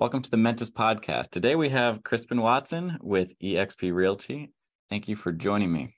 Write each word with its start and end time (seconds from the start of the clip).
Welcome 0.00 0.22
to 0.22 0.30
the 0.30 0.36
Mentis 0.36 0.70
podcast. 0.70 1.30
Today 1.30 1.56
we 1.56 1.70
have 1.70 2.04
Krispin 2.04 2.40
Watson 2.40 2.98
with 3.02 3.36
eXp 3.40 3.92
Realty. 3.92 4.52
Thank 4.88 5.08
you 5.08 5.16
for 5.16 5.32
joining 5.32 5.72
me. 5.72 5.96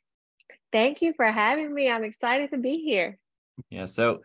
Thank 0.73 1.03
you 1.03 1.13
for 1.13 1.27
having 1.27 1.75
me. 1.75 1.91
I'm 1.91 2.03
excited 2.03 2.51
to 2.53 2.57
be 2.57 2.79
here. 2.79 3.19
Yeah, 3.69 3.85
so 3.85 4.23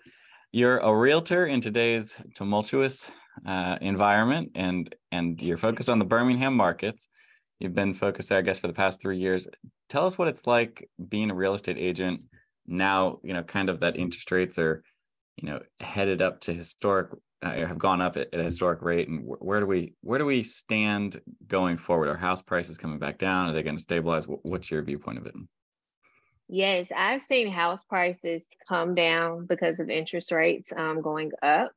you're 0.54 0.78
a 0.78 0.96
realtor 0.96 1.46
in 1.48 1.60
today's 1.60 2.18
tumultuous 2.36 3.12
uh, 3.46 3.76
environment, 3.82 4.52
and 4.56 4.96
and 5.12 5.42
you're 5.42 5.58
focused 5.58 5.90
on 5.90 6.00
the 6.00 6.06
Birmingham 6.06 6.56
markets. 6.56 7.10
You've 7.60 7.76
been 7.76 7.94
focused 7.94 8.30
there, 8.30 8.38
I 8.38 8.44
guess, 8.44 8.60
for 8.60 8.68
the 8.68 8.74
past 8.74 9.02
three 9.02 9.18
years. 9.18 9.46
Tell 9.90 10.06
us 10.06 10.18
what 10.18 10.30
it's 10.30 10.48
like 10.48 10.90
being 11.10 11.30
a 11.32 11.36
real 11.36 11.54
estate 11.54 11.78
agent 11.78 12.22
now. 12.66 13.20
You 13.26 13.34
know, 13.34 13.44
kind 13.44 13.68
of 13.68 13.82
that 13.82 13.98
interest 13.98 14.32
rates 14.32 14.58
are, 14.58 14.84
you 15.36 15.50
know, 15.50 15.60
headed 15.82 16.22
up 16.22 16.40
to 16.42 16.54
historic 16.54 17.10
have 17.44 17.78
gone 17.78 18.02
up 18.02 18.18
at, 18.18 18.34
at, 18.34 18.40
a 18.40 18.44
historic 18.44 18.82
rate 18.82 19.08
and 19.08 19.24
where 19.26 19.60
do 19.60 19.66
we 19.66 19.94
where 20.02 20.20
do 20.20 20.26
we 20.26 20.44
stand 20.44 21.20
going 21.48 21.78
forward? 21.78 22.08
Are 22.08 22.18
house 22.18 22.42
prices 22.42 22.78
coming 22.78 23.00
back 23.00 23.18
down? 23.18 23.50
Are 23.50 23.54
they 23.54 23.64
going 23.64 23.76
to 23.76 23.82
stabilize 23.82 24.26
what's 24.26 24.72
your 24.72 24.82
viewpoint 24.82 25.18
of 25.18 25.26
it? 25.26 25.36
Yes 26.48 26.92
i've 26.96 27.24
seen 27.24 27.52
house 27.52 27.84
prices 27.84 28.48
come 28.68 28.96
down 28.96 29.46
because 29.46 29.80
of 29.80 29.90
interest 29.90 30.32
rates 30.32 30.72
um, 30.76 31.02
going 31.02 31.32
up. 31.42 31.72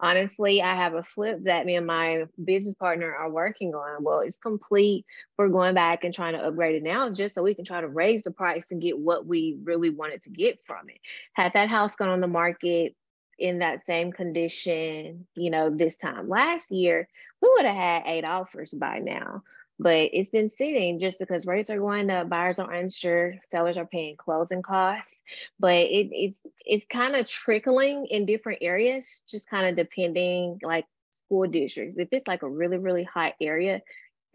Honestly 0.00 0.62
i 0.62 0.74
have 0.74 0.94
a 0.94 1.02
flip 1.02 1.38
that 1.44 1.66
me 1.66 1.76
and 1.76 1.86
my 1.86 2.24
business 2.44 2.74
partner 2.74 3.14
are 3.14 3.30
working 3.30 3.74
on. 3.74 4.02
Well 4.02 4.20
it's 4.20 4.38
complete. 4.38 5.04
We're 5.38 5.48
going 5.48 5.74
back 5.74 6.04
and 6.04 6.12
trying 6.12 6.34
to 6.34 6.46
upgrade 6.46 6.76
it 6.76 6.82
now 6.82 7.10
just 7.10 7.34
so 7.34 7.42
we 7.42 7.54
can 7.54 7.64
try 7.64 7.80
to 7.80 7.88
raise 7.88 8.22
the 8.22 8.30
price 8.30 8.66
and 8.70 8.82
get 8.82 8.98
what 8.98 9.26
we 9.26 9.58
really 9.62 9.90
wanted 9.90 10.22
to 10.22 10.30
get 10.30 10.58
from 10.66 10.88
it. 10.88 10.98
Had 11.34 11.52
that 11.54 11.68
house 11.68 11.94
gone 11.94 12.08
on 12.08 12.20
the 12.20 12.26
market 12.26 12.94
in 13.38 13.58
that 13.58 13.84
same 13.86 14.12
condition, 14.12 15.26
you 15.34 15.50
know, 15.50 15.70
this 15.70 15.96
time 15.96 16.28
last 16.28 16.70
year, 16.70 17.08
we 17.40 17.48
would 17.48 17.64
have 17.64 17.76
had 17.76 18.02
eight 18.06 18.24
offers 18.24 18.72
by 18.72 18.98
now. 18.98 19.42
But 19.78 20.10
it's 20.14 20.30
been 20.30 20.48
sitting 20.48 20.98
just 20.98 21.18
because 21.18 21.46
rates 21.46 21.68
are 21.68 21.78
going 21.78 22.08
up, 22.08 22.30
buyers 22.30 22.58
are 22.58 22.72
unsure, 22.72 23.34
sellers 23.50 23.76
are 23.76 23.84
paying 23.84 24.16
closing 24.16 24.62
costs. 24.62 25.20
But 25.60 25.74
it, 25.74 26.08
it's 26.12 26.40
it's 26.64 26.86
kind 26.86 27.14
of 27.14 27.26
trickling 27.26 28.06
in 28.06 28.24
different 28.24 28.60
areas, 28.62 29.22
just 29.28 29.50
kind 29.50 29.66
of 29.66 29.74
depending 29.74 30.60
like 30.62 30.86
school 31.10 31.46
districts. 31.46 31.96
If 31.98 32.08
it's 32.12 32.26
like 32.26 32.42
a 32.42 32.48
really, 32.48 32.78
really 32.78 33.04
hot 33.04 33.34
area, 33.38 33.82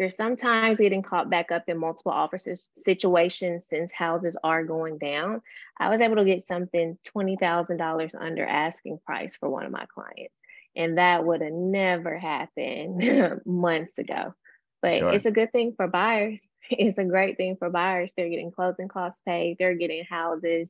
you're 0.02 0.10
sometimes 0.10 0.80
getting 0.80 1.04
caught 1.04 1.30
back 1.30 1.52
up 1.52 1.64
in 1.68 1.78
multiple 1.78 2.12
officers 2.12 2.72
situations 2.76 3.68
since 3.68 3.92
houses 3.92 4.36
are 4.44 4.64
going 4.64 4.98
down. 4.98 5.44
I 5.78 5.90
was 5.90 6.02
able 6.02 6.16
to 6.16 6.26
get 6.26 6.48
something 6.48 6.98
$20,000 7.16 8.16
under 8.20 8.44
asking 8.44 9.00
price 9.06 9.38
for 9.38 9.48
one 9.48 9.64
of 9.64 9.72
my 9.72 9.86
clients. 9.94 10.34
And 10.76 10.98
that 10.98 11.24
would 11.24 11.42
have 11.42 11.54
never 11.54 12.18
happened 12.18 13.42
months 13.46 13.96
ago. 14.00 14.34
But 14.82 14.98
sure. 14.98 15.14
it's 15.14 15.28
a 15.28 15.32
good 15.32 15.52
thing 15.52 15.74
for 15.78 15.88
buyers. 15.88 16.42
It's 16.70 17.00
a 17.00 17.04
great 17.04 17.38
thing 17.38 17.58
for 17.58 17.70
buyers. 17.70 18.14
They're 18.16 18.30
getting 18.30 18.52
closing 18.52 18.88
costs 18.88 19.22
paid. 19.26 19.58
They're 19.60 19.76
getting 19.76 20.06
houses 20.06 20.70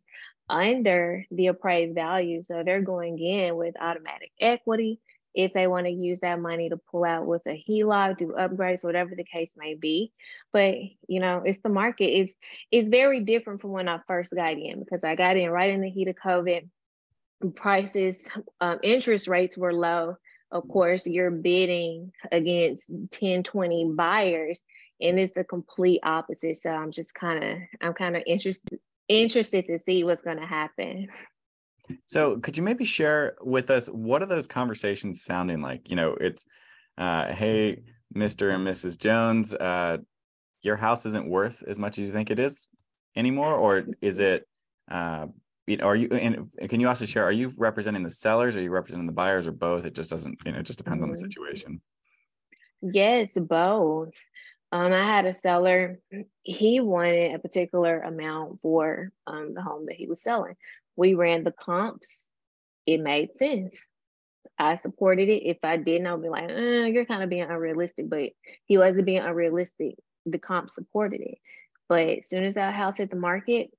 under 0.50 1.26
the 1.30 1.48
appraised 1.48 1.96
value. 1.96 2.44
So 2.44 2.64
they're 2.64 2.82
going 2.82 3.20
in 3.20 3.56
with 3.56 3.76
automatic 3.80 4.32
equity 4.40 5.00
if 5.34 5.54
they 5.54 5.68
want 5.68 5.86
to 5.86 5.92
use 5.92 6.20
that 6.22 6.40
money 6.40 6.70
to 6.70 6.78
pull 6.78 7.04
out 7.04 7.26
with 7.26 7.46
a 7.48 7.64
HELOC, 7.68 8.18
do 8.18 8.36
upgrades, 8.38 8.84
whatever 8.84 9.16
the 9.16 9.24
case 9.24 9.56
may 9.58 9.76
be. 9.76 10.12
But 10.52 10.76
you 11.08 11.20
know, 11.20 11.44
it's 11.46 11.60
the 11.60 11.70
market. 11.70 12.06
It's 12.06 12.34
it's 12.72 12.90
very 12.90 13.22
different 13.22 13.62
from 13.62 13.72
when 13.72 13.88
I 13.88 14.00
first 14.08 14.34
got 14.34 14.54
in 14.54 14.80
because 14.80 15.04
I 15.04 15.16
got 15.16 15.38
in 15.38 15.50
right 15.50 15.72
in 15.72 15.82
the 15.82 15.90
heat 15.90 16.08
of 16.08 16.16
COVID. 16.16 16.68
Prices, 17.56 18.28
um, 18.60 18.80
interest 18.84 19.28
rates 19.28 19.58
were 19.58 19.74
low. 19.74 20.18
Of 20.52 20.68
course, 20.68 21.08
you're 21.08 21.32
bidding 21.32 22.12
against 22.32 22.92
10, 23.12 23.44
20 23.44 23.94
buyers, 23.96 24.62
and 25.00 25.18
it's 25.18 25.34
the 25.34 25.44
complete 25.44 26.02
opposite. 26.04 26.58
So 26.58 26.70
I'm 26.70 26.92
just 26.92 27.16
kind 27.16 27.44
of 27.44 27.58
I'm 27.82 27.94
kind 27.94 28.16
of 28.16 28.24
interested 28.28 28.80
interested 29.08 29.68
to 29.68 29.80
see 29.80 30.04
what's 30.04 30.22
going 30.22 30.40
to 30.40 30.46
happen. 30.46 31.08
So, 32.06 32.38
could 32.40 32.58
you 32.58 32.64
maybe 32.64 32.86
share 32.86 33.36
with 33.42 33.70
us 33.70 33.88
what 33.88 34.22
are 34.22 34.28
those 34.28 34.48
conversations 34.48 35.24
sounding 35.24 35.62
like? 35.62 35.90
You 35.90 35.96
know, 35.96 36.16
it's, 36.20 36.46
uh, 36.98 37.32
hey, 37.34 37.84
Mr. 38.16 38.54
and 38.54 38.68
Mrs. 38.68 38.98
Jones, 38.98 39.54
uh, 39.54 39.98
your 40.62 40.76
house 40.76 41.06
isn't 41.06 41.28
worth 41.28 41.64
as 41.68 41.80
much 41.80 41.98
as 41.98 42.06
you 42.06 42.12
think 42.12 42.30
it 42.30 42.40
is 42.40 42.68
anymore, 43.16 43.56
or 43.56 43.86
is 44.02 44.20
it? 44.20 44.48
Uh, 44.90 45.28
are 45.82 45.96
you 45.96 46.10
and 46.10 46.50
can 46.70 46.80
you 46.80 46.88
also 46.88 47.06
share? 47.06 47.24
Are 47.24 47.32
you 47.32 47.54
representing 47.56 48.04
the 48.04 48.12
sellers? 48.12 48.56
Are 48.56 48.62
you 48.62 48.72
representing 48.72 49.08
the 49.08 49.14
buyers, 49.14 49.48
or 49.48 49.52
both? 49.52 49.86
It 49.86 49.96
just 49.96 50.10
doesn't. 50.10 50.38
You 50.46 50.52
know, 50.52 50.60
it 50.60 50.66
just 50.66 50.78
depends 50.78 51.02
on 51.02 51.10
the 51.10 51.16
mm-hmm. 51.16 51.24
situation. 51.24 51.82
Yeah, 52.82 53.16
it's 53.18 53.40
both. 53.40 54.14
Um, 54.74 54.94
I 54.94 55.04
had 55.04 55.26
a 55.26 55.34
seller. 55.34 56.00
He 56.44 56.80
wanted 56.80 57.36
a 57.36 57.40
particular 57.40 58.02
amount 58.02 58.62
for 58.62 59.12
um, 59.28 59.54
the 59.54 59.62
home 59.62 59.86
that 59.88 59.96
he 59.96 60.08
was 60.08 60.24
selling 60.24 60.56
we 60.96 61.14
ran 61.14 61.44
the 61.44 61.52
comps, 61.52 62.30
it 62.86 63.00
made 63.00 63.36
sense. 63.36 63.86
I 64.58 64.76
supported 64.76 65.30
it. 65.30 65.48
If 65.48 65.58
I 65.64 65.78
didn't, 65.78 66.08
I'd 66.08 66.22
be 66.22 66.30
like, 66.30 66.50
eh, 66.50 66.86
you're 66.88 67.06
kind 67.06 67.24
of 67.24 67.30
being 67.30 67.44
unrealistic, 67.44 68.10
but 68.10 68.30
he 68.66 68.78
wasn't 68.78 69.06
being 69.06 69.22
unrealistic. 69.22 69.96
The 70.26 70.38
comp 70.38 70.70
supported 70.70 71.22
it. 71.22 71.38
But 71.90 72.20
as 72.20 72.30
soon 72.30 72.44
as 72.44 72.56
that 72.56 72.74
house 72.74 72.98
hit 72.98 73.10
the 73.10 73.16
market, 73.16 73.72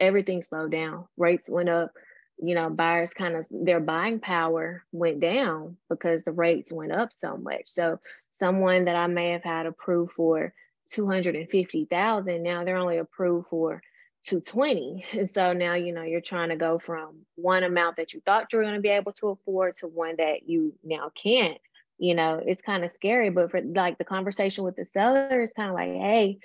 everything 0.00 0.42
slowed 0.42 0.72
down. 0.72 1.06
Rates 1.16 1.48
went 1.48 1.68
up. 1.68 1.92
You 2.38 2.54
know, 2.54 2.68
buyers 2.68 3.14
kind 3.14 3.34
of 3.34 3.46
their 3.50 3.80
buying 3.80 4.20
power 4.20 4.84
went 4.92 5.20
down 5.20 5.78
because 5.88 6.22
the 6.22 6.32
rates 6.32 6.70
went 6.70 6.92
up 6.92 7.10
so 7.16 7.38
much. 7.38 7.62
So 7.64 7.98
someone 8.30 8.84
that 8.84 8.96
I 8.96 9.06
may 9.06 9.30
have 9.30 9.42
had 9.42 9.64
approved 9.64 10.12
for 10.12 10.52
250,000, 10.90 12.42
now 12.42 12.64
they're 12.64 12.76
only 12.76 12.98
approved 12.98 13.46
for 13.46 13.80
220. 14.26 15.04
And 15.18 15.28
so 15.28 15.52
now, 15.52 15.74
you 15.74 15.92
know, 15.92 16.02
you're 16.02 16.20
trying 16.20 16.50
to 16.50 16.56
go 16.56 16.78
from 16.78 17.18
one 17.36 17.64
amount 17.64 17.96
that 17.96 18.12
you 18.12 18.20
thought 18.24 18.52
you 18.52 18.58
were 18.58 18.64
going 18.64 18.74
to 18.74 18.80
be 18.80 18.88
able 18.88 19.12
to 19.12 19.28
afford 19.28 19.76
to 19.76 19.86
one 19.86 20.16
that 20.18 20.48
you 20.48 20.74
now 20.84 21.10
can't. 21.14 21.58
You 21.98 22.14
know, 22.14 22.42
it's 22.44 22.60
kind 22.60 22.84
of 22.84 22.90
scary, 22.90 23.30
but 23.30 23.50
for 23.50 23.62
like 23.62 23.96
the 23.96 24.04
conversation 24.04 24.64
with 24.64 24.76
the 24.76 24.84
seller 24.84 25.40
is 25.40 25.54
kind 25.54 25.70
of 25.70 25.74
like, 25.74 25.92
hey, 25.92 26.38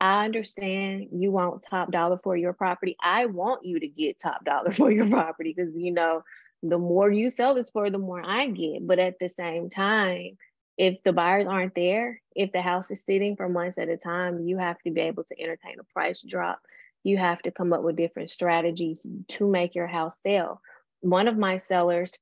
I 0.00 0.24
understand 0.24 1.08
you 1.12 1.30
want 1.30 1.62
top 1.62 1.92
dollar 1.92 2.18
for 2.18 2.36
your 2.36 2.52
property. 2.52 2.96
I 3.00 3.26
want 3.26 3.64
you 3.64 3.78
to 3.80 3.86
get 3.86 4.18
top 4.18 4.44
dollar 4.44 4.72
for 4.72 4.90
your 4.90 5.08
property 5.08 5.54
because, 5.56 5.74
you 5.76 5.92
know, 5.92 6.22
the 6.62 6.78
more 6.78 7.10
you 7.10 7.30
sell 7.30 7.54
this 7.54 7.70
for, 7.70 7.88
the 7.90 7.98
more 7.98 8.22
I 8.24 8.48
get. 8.48 8.86
But 8.86 8.98
at 8.98 9.18
the 9.20 9.28
same 9.28 9.70
time, 9.70 10.38
if 10.76 11.02
the 11.04 11.12
buyers 11.12 11.46
aren't 11.46 11.74
there, 11.74 12.20
if 12.34 12.52
the 12.52 12.60
house 12.60 12.90
is 12.90 13.04
sitting 13.04 13.36
for 13.36 13.48
months 13.48 13.78
at 13.78 13.88
a 13.88 13.96
time, 13.96 14.46
you 14.46 14.58
have 14.58 14.78
to 14.82 14.90
be 14.90 15.02
able 15.02 15.24
to 15.24 15.40
entertain 15.40 15.76
a 15.78 15.84
price 15.84 16.22
drop 16.22 16.60
you 17.06 17.16
have 17.16 17.40
to 17.42 17.52
come 17.52 17.72
up 17.72 17.82
with 17.82 17.94
different 17.94 18.30
strategies 18.30 19.06
to 19.28 19.48
make 19.48 19.76
your 19.76 19.86
house 19.86 20.14
sell. 20.18 20.60
One 21.02 21.28
of 21.28 21.38
my 21.38 21.58
sellers, 21.58 22.18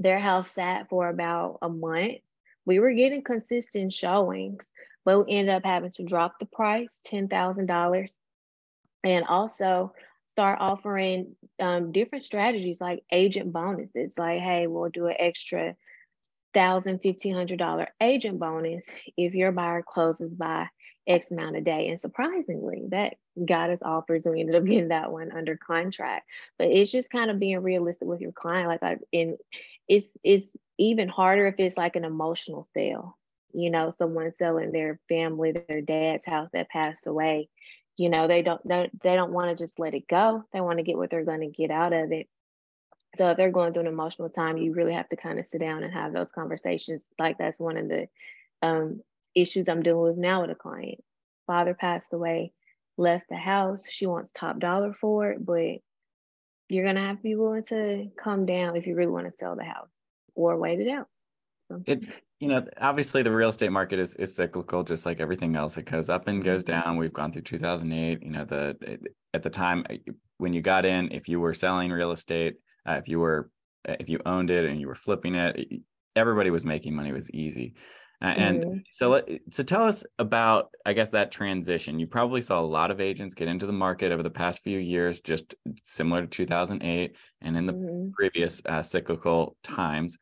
their 0.00 0.18
house 0.18 0.50
sat 0.50 0.88
for 0.88 1.08
about 1.08 1.58
a 1.62 1.68
month. 1.68 2.18
We 2.66 2.80
were 2.80 2.94
getting 2.94 3.22
consistent 3.22 3.92
showings, 3.92 4.68
but 5.04 5.24
we 5.24 5.34
ended 5.34 5.54
up 5.54 5.64
having 5.64 5.92
to 5.92 6.04
drop 6.04 6.40
the 6.40 6.46
price 6.46 7.00
$10,000 7.06 8.18
and 9.04 9.24
also 9.24 9.92
start 10.24 10.58
offering 10.60 11.36
um, 11.60 11.92
different 11.92 12.24
strategies 12.24 12.80
like 12.80 13.04
agent 13.12 13.52
bonuses. 13.52 14.18
Like, 14.18 14.40
hey, 14.40 14.66
we'll 14.66 14.90
do 14.90 15.06
an 15.06 15.14
extra 15.16 15.76
thousand, 16.54 16.98
fifteen 16.98 17.34
hundred 17.34 17.60
dollar 17.60 17.86
agent 18.00 18.40
bonus 18.40 18.84
if 19.16 19.34
your 19.36 19.52
buyer 19.52 19.84
closes 19.86 20.34
by 20.34 20.66
X 21.06 21.30
amount 21.30 21.56
a 21.56 21.60
day. 21.60 21.88
And 21.88 22.00
surprisingly, 22.00 22.82
that 22.88 23.14
got 23.44 23.70
us 23.70 23.82
offers 23.82 24.26
and 24.26 24.34
we 24.34 24.40
ended 24.40 24.56
up 24.56 24.64
getting 24.64 24.88
that 24.88 25.12
one 25.12 25.32
under 25.32 25.56
contract. 25.56 26.26
But 26.58 26.68
it's 26.68 26.92
just 26.92 27.10
kind 27.10 27.30
of 27.30 27.38
being 27.38 27.62
realistic 27.62 28.08
with 28.08 28.20
your 28.20 28.32
client. 28.32 28.68
Like 28.68 28.82
I 28.82 28.96
in 29.10 29.36
it's 29.88 30.16
it's 30.22 30.52
even 30.78 31.08
harder 31.08 31.46
if 31.46 31.56
it's 31.58 31.76
like 31.76 31.96
an 31.96 32.04
emotional 32.04 32.66
sale. 32.74 33.16
You 33.54 33.70
know, 33.70 33.92
someone 33.98 34.32
selling 34.32 34.72
their 34.72 34.98
family, 35.08 35.52
their 35.52 35.82
dad's 35.82 36.24
house 36.24 36.48
that 36.52 36.70
passed 36.70 37.06
away. 37.06 37.48
You 37.98 38.08
know, 38.08 38.26
they 38.26 38.42
don't 38.42 38.66
they, 38.66 38.90
they 39.02 39.14
don't 39.14 39.32
want 39.32 39.50
to 39.50 39.62
just 39.62 39.78
let 39.78 39.94
it 39.94 40.08
go. 40.08 40.44
They 40.52 40.60
want 40.60 40.78
to 40.78 40.84
get 40.84 40.96
what 40.96 41.10
they're 41.10 41.24
going 41.24 41.40
to 41.40 41.48
get 41.48 41.70
out 41.70 41.92
of 41.92 42.12
it. 42.12 42.28
So 43.14 43.28
if 43.28 43.36
they're 43.36 43.50
going 43.50 43.74
through 43.74 43.82
an 43.82 43.88
emotional 43.88 44.30
time, 44.30 44.56
you 44.56 44.72
really 44.72 44.94
have 44.94 45.08
to 45.10 45.16
kind 45.16 45.38
of 45.38 45.46
sit 45.46 45.60
down 45.60 45.82
and 45.82 45.92
have 45.92 46.14
those 46.14 46.32
conversations. 46.32 47.06
Like 47.18 47.36
that's 47.36 47.60
one 47.60 47.76
of 47.76 47.88
the 47.88 48.08
um, 48.62 49.02
issues 49.34 49.68
I'm 49.68 49.82
dealing 49.82 50.02
with 50.02 50.16
now 50.16 50.40
with 50.40 50.50
a 50.50 50.54
client. 50.54 51.02
Father 51.46 51.74
passed 51.74 52.12
away, 52.14 52.52
left 52.96 53.28
the 53.28 53.36
house. 53.36 53.88
She 53.88 54.06
wants 54.06 54.32
top 54.32 54.58
dollar 54.58 54.92
for 54.92 55.30
it, 55.30 55.44
but 55.44 55.78
you're 56.68 56.86
gonna 56.86 57.06
have 57.06 57.16
to 57.16 57.22
be 57.22 57.36
willing 57.36 57.64
to 57.64 58.08
come 58.16 58.46
down 58.46 58.76
if 58.76 58.86
you 58.86 58.94
really 58.94 59.12
want 59.12 59.26
to 59.26 59.36
sell 59.36 59.56
the 59.56 59.64
house 59.64 59.90
or 60.34 60.56
wait 60.56 60.80
it 60.80 60.88
out. 60.88 61.06
So. 61.68 61.82
It 61.86 62.04
you 62.40 62.48
know 62.48 62.64
obviously 62.80 63.22
the 63.22 63.32
real 63.32 63.50
estate 63.50 63.70
market 63.70 63.98
is 64.00 64.16
is 64.16 64.34
cyclical 64.34 64.82
just 64.82 65.06
like 65.06 65.20
everything 65.20 65.54
else 65.54 65.78
it 65.78 65.84
goes 65.84 66.10
up 66.10 66.26
and 66.26 66.42
goes 66.42 66.64
mm-hmm. 66.64 66.80
down 66.80 66.96
we've 66.96 67.12
gone 67.12 67.30
through 67.30 67.42
2008 67.42 68.20
you 68.20 68.30
know 68.30 68.44
the 68.44 68.98
at 69.32 69.44
the 69.44 69.48
time 69.48 69.86
uh, 69.88 69.94
when 70.38 70.52
you 70.52 70.60
got 70.60 70.84
in 70.84 71.12
if 71.12 71.28
you 71.28 71.38
were 71.38 71.54
selling 71.54 71.92
real 71.92 72.10
estate 72.10 72.54
uh, 72.84 72.94
if 72.94 73.06
you 73.06 73.20
were 73.20 73.48
uh, 73.88 73.94
if 74.00 74.08
you 74.08 74.18
owned 74.26 74.50
it 74.50 74.68
and 74.68 74.80
you 74.80 74.88
were 74.88 74.94
flipping 74.96 75.36
it 75.36 75.56
everybody 76.16 76.50
was 76.50 76.64
making 76.64 76.94
money. 76.94 77.10
It 77.10 77.14
was 77.14 77.30
easy. 77.30 77.74
And 78.22 78.62
mm-hmm. 78.62 78.78
so, 78.92 79.20
so 79.50 79.62
tell 79.64 79.82
us 79.82 80.04
about, 80.16 80.70
I 80.86 80.92
guess, 80.92 81.10
that 81.10 81.32
transition. 81.32 81.98
You 81.98 82.06
probably 82.06 82.40
saw 82.40 82.60
a 82.60 82.62
lot 82.62 82.92
of 82.92 83.00
agents 83.00 83.34
get 83.34 83.48
into 83.48 83.66
the 83.66 83.72
market 83.72 84.12
over 84.12 84.22
the 84.22 84.30
past 84.30 84.62
few 84.62 84.78
years, 84.78 85.20
just 85.20 85.56
similar 85.84 86.22
to 86.22 86.28
2008 86.28 87.16
and 87.40 87.56
in 87.56 87.66
the 87.66 87.72
mm-hmm. 87.72 88.10
previous 88.12 88.62
uh, 88.64 88.82
cyclical 88.82 89.56
times. 89.64 90.18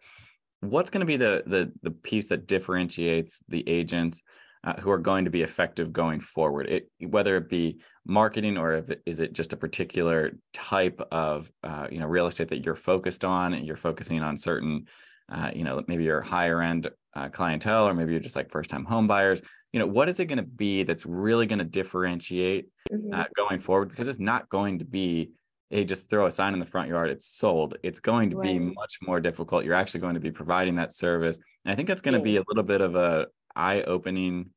What's 0.61 0.89
going 0.89 1.01
to 1.01 1.07
be 1.07 1.17
the 1.17 1.43
the 1.47 1.73
the 1.83 1.91
piece 1.91 2.29
that 2.29 2.47
differentiates 2.47 3.43
the 3.49 3.67
agents 3.67 4.23
uh, 4.63 4.75
who 4.75 4.91
are 4.91 4.99
going 4.99 5.25
to 5.25 5.31
be 5.31 5.43
effective 5.43 5.93
going 5.93 6.21
forward? 6.21 6.69
It, 6.69 6.91
whether 7.01 7.37
it 7.37 7.49
be 7.49 7.81
marketing 8.07 8.59
or 8.59 8.75
if 8.75 8.91
it, 8.91 9.03
is 9.07 9.21
it 9.21 9.33
just 9.33 9.55
a 9.55 9.59
particular 9.59 10.33
type 10.53 11.01
of 11.11 11.51
uh, 11.63 11.87
you 11.91 11.99
know 11.99 12.07
real 12.07 12.27
estate 12.27 12.49
that 12.49 12.65
you're 12.65 12.75
focused 12.75 13.25
on, 13.25 13.55
and 13.55 13.67
you're 13.67 13.77
focusing 13.77 14.23
on 14.23 14.37
certain 14.37 14.87
uh, 15.31 15.51
you 15.55 15.65
know 15.65 15.83
maybe 15.87 16.05
your 16.05 16.21
higher 16.21 16.61
end 16.63 16.91
uh, 17.15 17.29
clientele 17.29 17.89
or 17.89 17.95
maybe 17.95 18.13
you're 18.13 18.21
just 18.21 18.37
like 18.37 18.51
first 18.51 18.71
time 18.71 18.85
home 18.85 19.07
buyers 19.07 19.43
you 19.73 19.81
know 19.81 19.87
what 19.87 20.09
is 20.09 20.21
it 20.21 20.27
going 20.27 20.39
to 20.39 20.43
be 20.43 20.83
that's 20.83 21.07
really 21.07 21.47
going 21.47 21.59
to 21.59 21.65
differentiate 21.65 22.69
mm-hmm. 22.91 23.13
uh, 23.13 23.25
going 23.37 23.59
forward 23.59 23.89
because 23.89 24.09
it's 24.09 24.19
not 24.19 24.49
going 24.49 24.79
to 24.79 24.85
be 24.85 25.31
hey 25.71 25.85
just 25.85 26.09
throw 26.09 26.27
a 26.27 26.31
sign 26.31 26.55
in 26.55 26.61
the 26.61 26.67
front 26.67 26.89
yard 26.89 27.11
it's 27.11 27.27
sold 27.27 27.77
it's 27.83 28.01
going 28.01 28.31
to 28.31 28.37
right. 28.37 28.47
be 28.47 28.59
much 28.59 28.99
more 29.03 29.21
difficult 29.21 29.65
you're 29.65 29.75
actually 29.75 30.01
going 30.01 30.15
to 30.15 30.21
be 30.21 30.31
providing 30.31 30.77
that 30.77 30.93
service 30.93 31.39
and 31.65 31.73
i 31.73 31.75
think 31.75 31.89
that's 31.89 32.01
going 32.01 32.15
to 32.15 32.21
yeah. 32.21 32.35
be 32.35 32.37
a 32.37 32.45
little 32.49 32.63
bit 32.63 32.81
of 32.81 32.95
a 32.95 33.27
eye 33.57 33.83
opening 33.83 34.51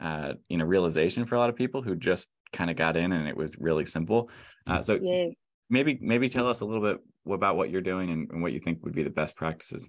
uh, 0.00 0.34
you 0.48 0.58
know 0.58 0.64
realization 0.64 1.24
for 1.24 1.36
a 1.36 1.38
lot 1.38 1.48
of 1.48 1.56
people 1.56 1.80
who 1.80 1.96
just 1.96 2.28
kind 2.52 2.70
of 2.70 2.76
got 2.76 2.96
in 2.96 3.12
and 3.12 3.26
it 3.26 3.36
was 3.36 3.56
really 3.58 3.86
simple 3.86 4.28
uh, 4.66 4.82
so 4.82 4.98
yeah. 5.00 5.26
maybe 5.70 5.98
maybe 6.02 6.28
tell 6.28 6.48
us 6.48 6.60
a 6.60 6.64
little 6.64 6.82
bit 6.82 6.98
about 7.32 7.56
what 7.56 7.70
you're 7.70 7.80
doing 7.80 8.10
and, 8.10 8.30
and 8.30 8.42
what 8.42 8.52
you 8.52 8.60
think 8.60 8.84
would 8.84 8.94
be 8.94 9.02
the 9.02 9.10
best 9.10 9.34
practices 9.34 9.88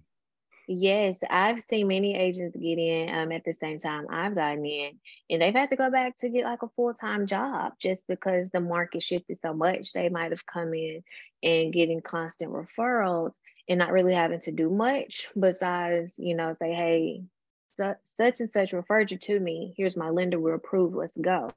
Yes, 0.67 1.19
I've 1.29 1.61
seen 1.61 1.87
many 1.87 2.15
agents 2.15 2.55
get 2.55 2.79
in 2.79 3.13
um, 3.13 3.31
at 3.31 3.43
the 3.43 3.53
same 3.53 3.79
time 3.79 4.07
I've 4.09 4.33
gotten 4.33 4.65
in, 4.65 4.99
and 5.29 5.41
they've 5.41 5.53
had 5.53 5.69
to 5.69 5.75
go 5.75 5.91
back 5.91 6.17
to 6.19 6.29
get 6.29 6.45
like 6.45 6.63
a 6.63 6.69
full 6.75 6.93
time 6.93 7.27
job 7.27 7.73
just 7.79 8.07
because 8.07 8.49
the 8.49 8.61
market 8.61 9.03
shifted 9.03 9.37
so 9.37 9.53
much. 9.53 9.93
They 9.93 10.09
might 10.09 10.31
have 10.31 10.45
come 10.45 10.73
in 10.73 11.03
and 11.43 11.73
getting 11.73 12.01
constant 12.01 12.51
referrals 12.51 13.33
and 13.69 13.77
not 13.77 13.91
really 13.91 14.13
having 14.13 14.41
to 14.41 14.51
do 14.51 14.69
much 14.69 15.27
besides, 15.39 16.15
you 16.17 16.35
know, 16.35 16.55
say, 16.59 16.73
hey, 16.73 17.23
such 18.17 18.39
and 18.39 18.49
such 18.49 18.73
referred 18.73 19.11
you 19.11 19.17
to 19.17 19.39
me. 19.39 19.73
Here's 19.77 19.97
my 19.97 20.09
lender, 20.09 20.39
we're 20.39 20.53
approved, 20.55 20.95
let's 20.95 21.17
go. 21.17 21.49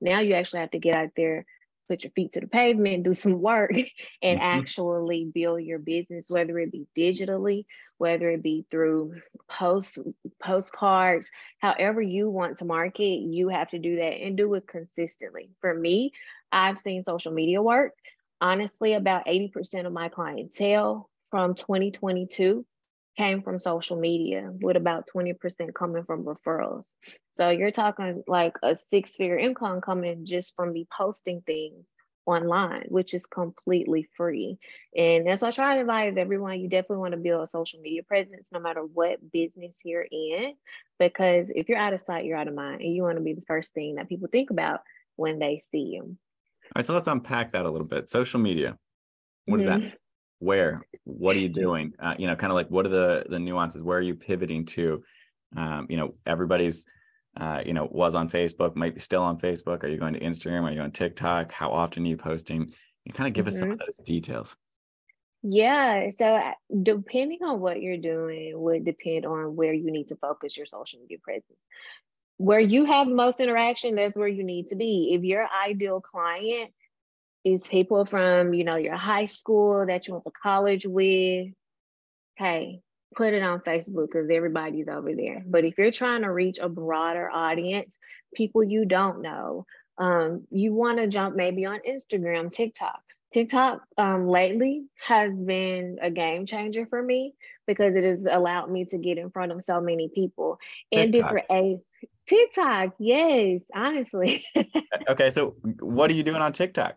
Now 0.00 0.20
you 0.20 0.34
actually 0.34 0.60
have 0.60 0.70
to 0.70 0.78
get 0.78 0.94
out 0.94 1.10
there 1.16 1.44
put 1.88 2.04
your 2.04 2.10
feet 2.10 2.32
to 2.32 2.40
the 2.40 2.46
pavement, 2.46 3.04
do 3.04 3.14
some 3.14 3.40
work, 3.40 3.72
and 4.22 4.38
mm-hmm. 4.38 4.60
actually 4.60 5.30
build 5.32 5.62
your 5.62 5.78
business, 5.78 6.28
whether 6.28 6.58
it 6.58 6.70
be 6.70 6.86
digitally, 6.96 7.64
whether 7.96 8.30
it 8.30 8.42
be 8.42 8.64
through 8.70 9.14
post 9.48 9.98
postcards, 10.42 11.30
however 11.58 12.00
you 12.00 12.30
want 12.30 12.58
to 12.58 12.64
market, 12.64 13.02
you 13.02 13.48
have 13.48 13.70
to 13.70 13.78
do 13.78 13.96
that 13.96 14.22
and 14.22 14.36
do 14.36 14.54
it 14.54 14.66
consistently. 14.66 15.50
For 15.60 15.74
me, 15.74 16.12
I've 16.52 16.78
seen 16.78 17.02
social 17.02 17.32
media 17.32 17.60
work. 17.62 17.92
Honestly, 18.40 18.92
about 18.92 19.26
80% 19.26 19.86
of 19.86 19.92
my 19.92 20.08
clientele 20.08 21.10
from 21.22 21.54
2022 21.54 22.64
came 23.18 23.42
from 23.42 23.58
social 23.58 23.98
media 23.98 24.50
with 24.60 24.76
about 24.76 25.08
20% 25.14 25.74
coming 25.74 26.04
from 26.04 26.24
referrals. 26.24 26.86
So 27.32 27.50
you're 27.50 27.72
talking 27.72 28.22
like 28.28 28.54
a 28.62 28.76
six 28.76 29.16
figure 29.16 29.36
income 29.36 29.80
coming 29.80 30.24
just 30.24 30.54
from 30.54 30.72
me 30.72 30.86
posting 30.96 31.42
things 31.42 31.92
online, 32.26 32.84
which 32.88 33.14
is 33.14 33.26
completely 33.26 34.06
free. 34.14 34.58
And 34.96 35.26
that's 35.26 35.42
why 35.42 35.48
I 35.48 35.50
try 35.50 35.74
to 35.74 35.80
advise 35.80 36.16
everyone 36.16 36.60
you 36.60 36.68
definitely 36.68 36.98
want 36.98 37.12
to 37.12 37.18
build 37.18 37.42
a 37.42 37.50
social 37.50 37.80
media 37.80 38.02
presence 38.04 38.50
no 38.52 38.60
matter 38.60 38.82
what 38.82 39.32
business 39.32 39.80
you're 39.84 40.06
in. 40.08 40.54
Because 41.00 41.50
if 41.52 41.68
you're 41.68 41.78
out 41.78 41.94
of 41.94 42.00
sight, 42.00 42.24
you're 42.24 42.38
out 42.38 42.48
of 42.48 42.54
mind. 42.54 42.82
And 42.82 42.94
you 42.94 43.02
want 43.02 43.18
to 43.18 43.24
be 43.24 43.34
the 43.34 43.44
first 43.48 43.74
thing 43.74 43.96
that 43.96 44.08
people 44.08 44.28
think 44.30 44.50
about 44.50 44.80
when 45.16 45.40
they 45.40 45.60
see 45.70 45.90
you. 45.94 46.02
All 46.02 46.72
right, 46.76 46.86
so 46.86 46.94
let's 46.94 47.08
unpack 47.08 47.52
that 47.52 47.66
a 47.66 47.70
little 47.70 47.86
bit. 47.86 48.08
Social 48.08 48.38
media. 48.38 48.76
What 49.46 49.60
mm-hmm. 49.60 49.82
is 49.82 49.90
that? 49.90 49.98
Where 50.40 50.82
what 51.04 51.36
are 51.36 51.40
you 51.40 51.48
doing? 51.48 51.94
Uh, 51.98 52.14
you 52.18 52.26
know 52.26 52.36
kind 52.36 52.52
of 52.52 52.54
like 52.54 52.68
what 52.68 52.86
are 52.86 52.90
the 52.90 53.24
the 53.28 53.38
nuances? 53.38 53.82
Where 53.82 53.98
are 53.98 54.02
you 54.02 54.14
pivoting 54.14 54.64
to? 54.66 55.02
Um, 55.56 55.86
you 55.88 55.96
know 55.96 56.14
everybody's 56.26 56.86
uh, 57.36 57.62
you 57.64 57.72
know 57.72 57.88
was 57.90 58.14
on 58.14 58.28
facebook 58.28 58.76
might 58.76 58.94
be 58.94 59.00
still 59.00 59.22
on 59.22 59.38
facebook. 59.38 59.82
Are 59.82 59.88
you 59.88 59.98
going 59.98 60.14
to 60.14 60.20
instagram? 60.20 60.62
Are 60.62 60.72
you 60.72 60.80
on 60.80 60.92
tiktok? 60.92 61.52
How 61.52 61.70
often 61.70 62.04
are 62.04 62.08
you 62.08 62.16
posting? 62.16 62.72
You 63.04 63.12
kind 63.12 63.28
of 63.28 63.34
give 63.34 63.46
mm-hmm. 63.46 63.54
us 63.54 63.58
some 63.58 63.70
of 63.70 63.78
mm-hmm. 63.78 63.84
those 63.86 64.06
details. 64.06 64.56
Yeah 65.42 66.10
so 66.16 66.34
uh, 66.34 66.52
depending 66.82 67.38
on 67.44 67.60
what 67.60 67.80
you're 67.80 67.96
doing 67.96 68.52
would 68.60 68.84
depend 68.84 69.24
on 69.24 69.54
where 69.54 69.72
you 69.72 69.92
need 69.92 70.08
to 70.08 70.16
focus 70.16 70.56
your 70.56 70.66
social 70.66 71.00
media 71.00 71.18
presence. 71.22 71.58
Where 72.38 72.60
you 72.60 72.84
have 72.84 73.06
most 73.06 73.40
interaction 73.40 73.94
that's 73.94 74.16
where 74.16 74.28
you 74.28 74.44
need 74.44 74.68
to 74.68 74.76
be. 74.76 75.14
If 75.14 75.22
your 75.22 75.48
ideal 75.64 76.00
client 76.00 76.72
people 77.56 78.04
from, 78.04 78.52
you 78.54 78.64
know, 78.64 78.76
your 78.76 78.96
high 78.96 79.24
school 79.24 79.86
that 79.86 80.06
you 80.06 80.14
went 80.14 80.24
to 80.24 80.30
college 80.30 80.86
with. 80.86 81.48
Hey, 82.36 82.80
put 83.16 83.34
it 83.34 83.42
on 83.42 83.60
Facebook 83.60 84.06
because 84.06 84.28
everybody's 84.30 84.88
over 84.88 85.14
there. 85.14 85.42
But 85.46 85.64
if 85.64 85.78
you're 85.78 85.90
trying 85.90 86.22
to 86.22 86.32
reach 86.32 86.58
a 86.58 86.68
broader 86.68 87.28
audience, 87.30 87.96
people 88.34 88.62
you 88.62 88.84
don't 88.84 89.22
know, 89.22 89.66
um, 89.98 90.46
you 90.50 90.72
want 90.72 90.98
to 90.98 91.08
jump 91.08 91.34
maybe 91.34 91.66
on 91.66 91.80
Instagram, 91.88 92.52
TikTok. 92.52 93.00
TikTok 93.32 93.82
um, 93.98 94.28
lately 94.28 94.84
has 95.06 95.34
been 95.38 95.98
a 96.00 96.10
game 96.10 96.46
changer 96.46 96.86
for 96.86 97.02
me 97.02 97.34
because 97.66 97.94
it 97.94 98.04
has 98.04 98.24
allowed 98.24 98.70
me 98.70 98.86
to 98.86 98.98
get 98.98 99.18
in 99.18 99.30
front 99.30 99.52
of 99.52 99.62
so 99.62 99.80
many 99.80 100.08
people 100.08 100.58
in 100.90 101.10
different 101.10 101.46
age. 101.50 101.80
TikTok, 102.26 102.94
yes, 102.98 103.62
honestly. 103.74 104.44
okay, 105.08 105.30
so 105.30 105.54
what 105.80 106.10
are 106.10 106.14
you 106.14 106.22
doing 106.22 106.40
on 106.40 106.52
TikTok? 106.52 106.96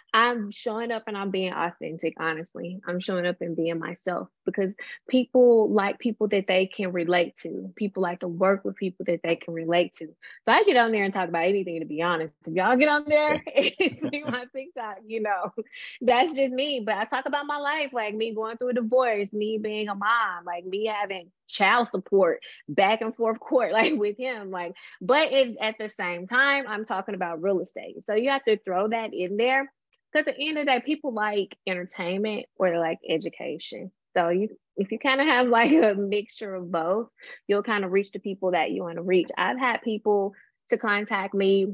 I'm 0.13 0.51
showing 0.51 0.91
up 0.91 1.03
and 1.07 1.17
I'm 1.17 1.31
being 1.31 1.53
authentic, 1.53 2.15
honestly. 2.19 2.81
I'm 2.85 2.99
showing 2.99 3.25
up 3.25 3.37
and 3.39 3.55
being 3.55 3.79
myself 3.79 4.27
because 4.45 4.75
people 5.07 5.71
like 5.71 5.99
people 5.99 6.27
that 6.29 6.47
they 6.47 6.65
can 6.65 6.91
relate 6.91 7.37
to. 7.43 7.71
People 7.77 8.03
like 8.03 8.19
to 8.19 8.27
work 8.27 8.65
with 8.65 8.75
people 8.75 9.05
that 9.05 9.21
they 9.23 9.37
can 9.37 9.53
relate 9.53 9.93
to. 9.95 10.07
So 10.43 10.51
I 10.51 10.63
get 10.63 10.75
on 10.75 10.91
there 10.91 11.05
and 11.05 11.13
talk 11.13 11.29
about 11.29 11.45
anything 11.45 11.79
to 11.79 11.85
be 11.85 12.01
honest. 12.01 12.33
If 12.45 12.53
y'all 12.53 12.75
get 12.75 12.89
on 12.89 13.05
there 13.07 13.41
and 13.55 13.71
see 13.77 14.23
my 14.25 14.45
TikTok, 14.53 14.97
you 15.07 15.21
know, 15.21 15.53
that's 16.01 16.31
just 16.31 16.53
me. 16.53 16.83
But 16.85 16.95
I 16.95 17.05
talk 17.05 17.25
about 17.25 17.45
my 17.45 17.57
life, 17.57 17.93
like 17.93 18.13
me 18.13 18.35
going 18.35 18.57
through 18.57 18.69
a 18.69 18.73
divorce, 18.73 19.31
me 19.31 19.59
being 19.59 19.87
a 19.87 19.95
mom, 19.95 20.43
like 20.45 20.65
me 20.65 20.87
having 20.87 21.31
child 21.47 21.87
support 21.87 22.41
back 22.67 23.01
and 23.01 23.15
forth 23.15 23.39
court 23.39 23.73
like 23.73 23.93
with 23.93 24.17
him 24.17 24.51
like 24.51 24.73
but 25.01 25.33
it, 25.33 25.57
at 25.59 25.77
the 25.77 25.89
same 25.89 26.25
time 26.25 26.63
i'm 26.65 26.85
talking 26.85 27.13
about 27.13 27.41
real 27.41 27.59
estate 27.59 28.01
so 28.05 28.15
you 28.15 28.29
have 28.29 28.43
to 28.45 28.57
throw 28.57 28.87
that 28.87 29.13
in 29.13 29.35
there 29.35 29.69
because 30.11 30.27
at 30.27 30.35
the 30.35 30.47
end 30.47 30.57
of 30.57 30.65
the 30.65 30.71
day, 30.71 30.81
people 30.85 31.13
like 31.13 31.55
entertainment 31.67 32.45
or 32.57 32.77
like 32.79 32.99
education. 33.07 33.91
So 34.15 34.29
you 34.29 34.49
if 34.77 34.91
you 34.91 34.99
kind 34.99 35.21
of 35.21 35.27
have 35.27 35.47
like 35.47 35.71
a 35.83 35.93
mixture 35.95 36.55
of 36.55 36.71
both, 36.71 37.07
you'll 37.47 37.63
kind 37.63 37.85
of 37.85 37.91
reach 37.91 38.11
the 38.11 38.19
people 38.19 38.51
that 38.51 38.71
you 38.71 38.83
want 38.83 38.97
to 38.97 39.03
reach. 39.03 39.29
I've 39.37 39.59
had 39.59 39.81
people 39.81 40.33
to 40.69 40.77
contact 40.77 41.33
me. 41.33 41.67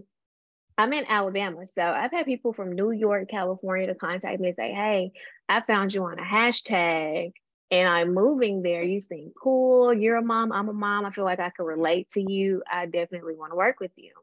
I'm 0.80 0.94
in 0.94 1.06
Alabama, 1.10 1.66
so 1.66 1.82
I've 1.82 2.12
had 2.12 2.28
people 2.28 2.54
from 2.54 2.74
New 2.74 2.92
York, 2.92 3.30
California 3.30 3.88
to 3.88 3.96
contact 3.96 4.40
me 4.40 4.50
and 4.50 4.56
say, 4.56 4.72
"Hey, 4.74 5.12
I 5.50 5.62
found 5.62 5.94
you 5.94 6.04
on 6.04 6.20
a 6.20 6.24
hashtag." 6.24 7.32
and 7.70 7.88
I'm 7.88 8.14
moving 8.14 8.62
there. 8.62 8.82
You 8.84 9.00
seem 9.00 9.32
cool. 9.42 9.94
You're 9.94 10.16
a 10.16 10.22
mom. 10.22 10.52
I'm 10.52 10.70
a 10.70 10.74
mom. 10.74 11.06
I 11.06 11.12
feel 11.12 11.26
like 11.26 11.40
I 11.40 11.50
can 11.50 11.66
relate 11.66 12.10
to 12.12 12.22
you. 12.22 12.64
I 12.72 12.86
definitely 12.86 13.36
want 13.36 13.52
to 13.52 13.58
work 13.58 13.80
with 13.80 13.92
you. 13.96 14.14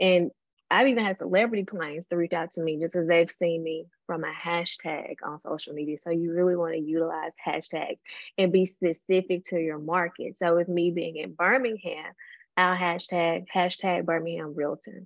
And 0.00 0.30
I've 0.70 0.88
even 0.88 1.04
had 1.04 1.18
celebrity 1.18 1.64
clients 1.64 2.06
to 2.08 2.16
reach 2.16 2.32
out 2.32 2.52
to 2.52 2.62
me 2.62 2.78
just 2.80 2.94
because 2.94 3.06
they've 3.06 3.30
seen 3.30 3.62
me 3.62 3.86
from 4.06 4.24
a 4.24 4.32
hashtag 4.32 5.16
on 5.22 5.40
social 5.40 5.74
media. 5.74 5.98
So 6.02 6.10
you 6.10 6.32
really 6.32 6.56
want 6.56 6.74
to 6.74 6.80
utilize 6.80 7.32
hashtags 7.44 7.98
and 8.38 8.52
be 8.52 8.66
specific 8.66 9.44
to 9.50 9.58
your 9.58 9.78
market. 9.78 10.36
So 10.36 10.56
with 10.56 10.68
me 10.68 10.90
being 10.90 11.16
in 11.16 11.32
Birmingham, 11.34 12.12
our 12.56 12.76
hashtag, 12.76 13.46
hashtag 13.54 14.04
Birmingham 14.04 14.54
Realtor, 14.54 15.04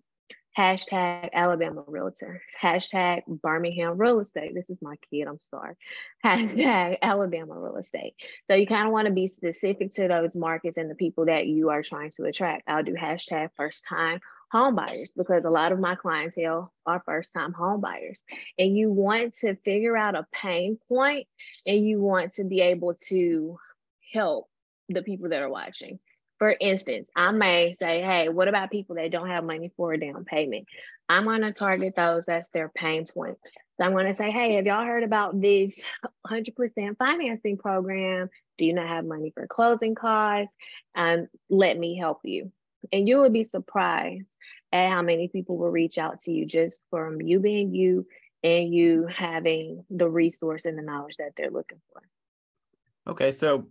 hashtag 0.57 1.31
Alabama 1.33 1.85
Realtor, 1.87 2.43
hashtag 2.61 3.23
Birmingham 3.26 3.99
Real 3.99 4.21
Estate. 4.21 4.55
This 4.55 4.69
is 4.69 4.78
my 4.83 4.97
kid, 5.11 5.26
I'm 5.28 5.38
sorry. 5.50 5.75
Hashtag 6.25 6.99
Alabama 7.02 7.59
Real 7.59 7.76
Estate. 7.76 8.14
So 8.49 8.57
you 8.57 8.67
kind 8.67 8.87
of 8.87 8.93
want 8.93 9.07
to 9.07 9.12
be 9.12 9.28
specific 9.28 9.93
to 9.95 10.09
those 10.09 10.35
markets 10.35 10.76
and 10.76 10.90
the 10.90 10.95
people 10.95 11.26
that 11.26 11.47
you 11.47 11.71
are 11.71 11.83
trying 11.83 12.11
to 12.12 12.25
attract. 12.25 12.64
I'll 12.69 12.83
do 12.83 12.95
hashtag 12.95 13.50
first 13.57 13.85
time 13.88 14.21
home 14.50 14.75
buyers 14.75 15.12
because 15.17 15.45
a 15.45 15.50
lot 15.50 15.73
of 15.73 15.78
my 15.78 15.95
clientele 15.95 16.73
are 16.87 17.02
first 17.05 17.33
time 17.33 17.52
home 17.52 17.81
buyers 17.81 18.23
and 18.59 18.76
you 18.76 18.90
want 18.90 19.35
to 19.35 19.55
figure 19.57 19.97
out 19.97 20.14
a 20.14 20.26
pain 20.33 20.78
point 20.88 21.26
and 21.67 21.87
you 21.87 22.00
want 22.00 22.35
to 22.35 22.45
be 22.45 22.61
able 22.61 22.95
to 22.95 23.59
help 24.12 24.49
the 24.88 25.02
people 25.02 25.28
that 25.28 25.43
are 25.43 25.50
watching 25.50 25.99
for 26.38 26.54
instance 26.61 27.11
i 27.16 27.30
may 27.30 27.73
say 27.73 28.00
hey 28.02 28.28
what 28.28 28.49
about 28.49 28.71
people 28.71 28.97
that 28.97 29.11
don't 29.11 29.28
have 29.28 29.45
money 29.45 29.71
for 29.76 29.92
a 29.92 30.00
down 30.00 30.25
payment 30.25 30.66
i'm 31.09 31.25
going 31.25 31.42
to 31.42 31.52
target 31.52 31.95
those 31.97 32.26
that's 32.26 32.49
their 32.50 32.68
pain 32.68 33.07
point 33.07 33.37
So 33.78 33.85
I'm 33.85 33.92
going 33.92 34.07
to 34.07 34.14
say, 34.14 34.30
hey, 34.30 34.54
have 34.54 34.66
y'all 34.66 34.85
heard 34.85 35.04
about 35.04 35.40
this 35.40 35.80
100% 36.26 36.97
financing 36.99 37.59
program? 37.59 38.28
Do 38.57 38.64
you 38.64 38.73
not 38.73 38.88
have 38.88 39.04
money 39.04 39.30
for 39.33 39.47
closing 39.47 39.95
costs? 39.95 40.52
Um, 40.97 41.28
let 41.49 41.78
me 41.78 41.97
help 41.97 42.18
you. 42.25 42.50
And 42.92 43.09
you 43.09 43.21
would 43.21 43.33
be 43.33 43.45
surprised 43.45 44.37
at 44.73 44.90
how 44.90 45.02
many 45.02 45.28
people 45.28 45.57
will 45.57 45.71
reach 45.71 45.97
out 45.97 46.21
to 46.23 46.33
you 46.33 46.45
just 46.45 46.83
from 46.90 47.23
you 47.23 47.38
being 47.38 47.73
you 47.73 48.07
and 48.42 48.73
you 48.75 49.07
having 49.07 49.85
the 49.90 50.09
resource 50.09 50.64
and 50.64 50.76
the 50.76 50.83
knowledge 50.83 51.16
that 51.18 51.33
they're 51.37 51.50
looking 51.50 51.80
for. 51.92 52.02
Okay, 53.12 53.30
so 53.30 53.68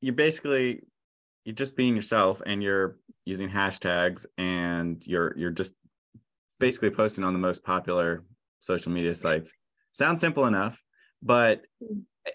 you're 0.00 0.14
basically 0.14 0.82
you're 1.44 1.54
just 1.54 1.76
being 1.76 1.94
yourself 1.96 2.40
and 2.46 2.62
you're 2.62 2.96
using 3.24 3.48
hashtags 3.48 4.26
and 4.38 5.02
you're 5.06 5.36
you're 5.36 5.50
just 5.50 5.74
basically 6.60 6.90
posting 6.90 7.24
on 7.24 7.32
the 7.32 7.38
most 7.38 7.64
popular 7.64 8.24
social 8.60 8.92
media 8.92 9.14
sites. 9.14 9.54
Sounds 9.92 10.20
simple 10.20 10.46
enough, 10.46 10.82
but 11.22 11.62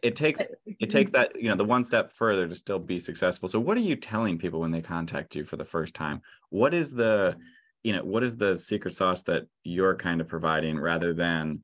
it 0.03 0.15
takes 0.15 0.41
it 0.65 0.89
takes 0.89 1.11
that 1.11 1.41
you 1.41 1.49
know 1.49 1.55
the 1.55 1.63
one 1.63 1.85
step 1.85 2.11
further 2.13 2.47
to 2.47 2.55
still 2.55 2.79
be 2.79 2.99
successful. 2.99 3.47
So 3.47 3.59
what 3.59 3.77
are 3.77 3.81
you 3.81 3.95
telling 3.95 4.37
people 4.37 4.59
when 4.59 4.71
they 4.71 4.81
contact 4.81 5.35
you 5.35 5.45
for 5.45 5.55
the 5.55 5.65
first 5.65 5.93
time? 5.93 6.21
What 6.49 6.73
is 6.73 6.91
the 6.91 7.35
you 7.83 7.93
know 7.93 8.03
what 8.03 8.23
is 8.23 8.35
the 8.35 8.57
secret 8.57 8.93
sauce 8.93 9.21
that 9.23 9.43
you're 9.63 9.95
kind 9.95 10.19
of 10.19 10.27
providing 10.27 10.77
rather 10.77 11.13
than 11.13 11.63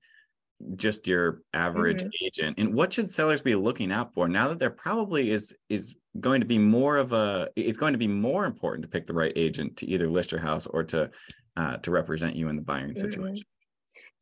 just 0.75 1.07
your 1.07 1.41
average 1.53 2.01
mm-hmm. 2.01 2.25
agent 2.25 2.57
and 2.57 2.73
what 2.73 2.93
should 2.93 3.11
sellers 3.11 3.41
be 3.41 3.55
looking 3.55 3.91
out 3.91 4.13
for 4.13 4.27
now 4.27 4.47
that 4.47 4.59
there 4.59 4.69
probably 4.69 5.31
is 5.31 5.55
is 5.69 5.95
going 6.19 6.39
to 6.39 6.45
be 6.45 6.57
more 6.57 6.97
of 6.97 7.13
a 7.13 7.49
it's 7.55 7.77
going 7.77 7.93
to 7.93 7.99
be 7.99 8.07
more 8.07 8.45
important 8.45 8.81
to 8.81 8.87
pick 8.87 9.07
the 9.07 9.13
right 9.13 9.33
agent 9.35 9.75
to 9.77 9.85
either 9.87 10.09
list 10.09 10.31
your 10.31 10.41
house 10.41 10.67
or 10.67 10.83
to 10.83 11.09
uh, 11.57 11.77
to 11.77 11.91
represent 11.91 12.35
you 12.35 12.49
in 12.49 12.55
the 12.55 12.61
buying 12.61 12.89
mm-hmm. 12.89 12.99
situation 12.99 13.45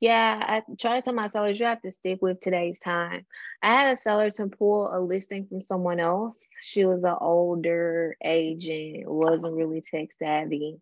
yeah, 0.02 0.44
I 0.44 0.74
try 0.80 0.96
to 0.96 1.02
tell 1.04 1.14
my 1.14 1.28
sellers 1.28 1.60
you 1.60 1.68
have 1.68 1.84
to 1.84 1.92
stick 1.92 2.24
with 2.24 2.42
today's 2.42 2.80
time. 2.80 3.24
I 3.62 3.72
had 3.72 3.94
a 3.94 3.96
seller 3.96 4.32
to 4.32 4.48
pull 4.48 4.92
a 4.92 5.00
listing 5.00 5.46
from 5.46 5.62
someone 5.62 6.00
else. 6.00 6.36
She 6.60 6.86
was 6.86 7.04
an 7.04 7.18
older 7.22 8.18
agent, 8.24 9.04
wasn't 9.06 9.54
really 9.54 9.82
tech 9.82 10.08
savvy, 10.18 10.80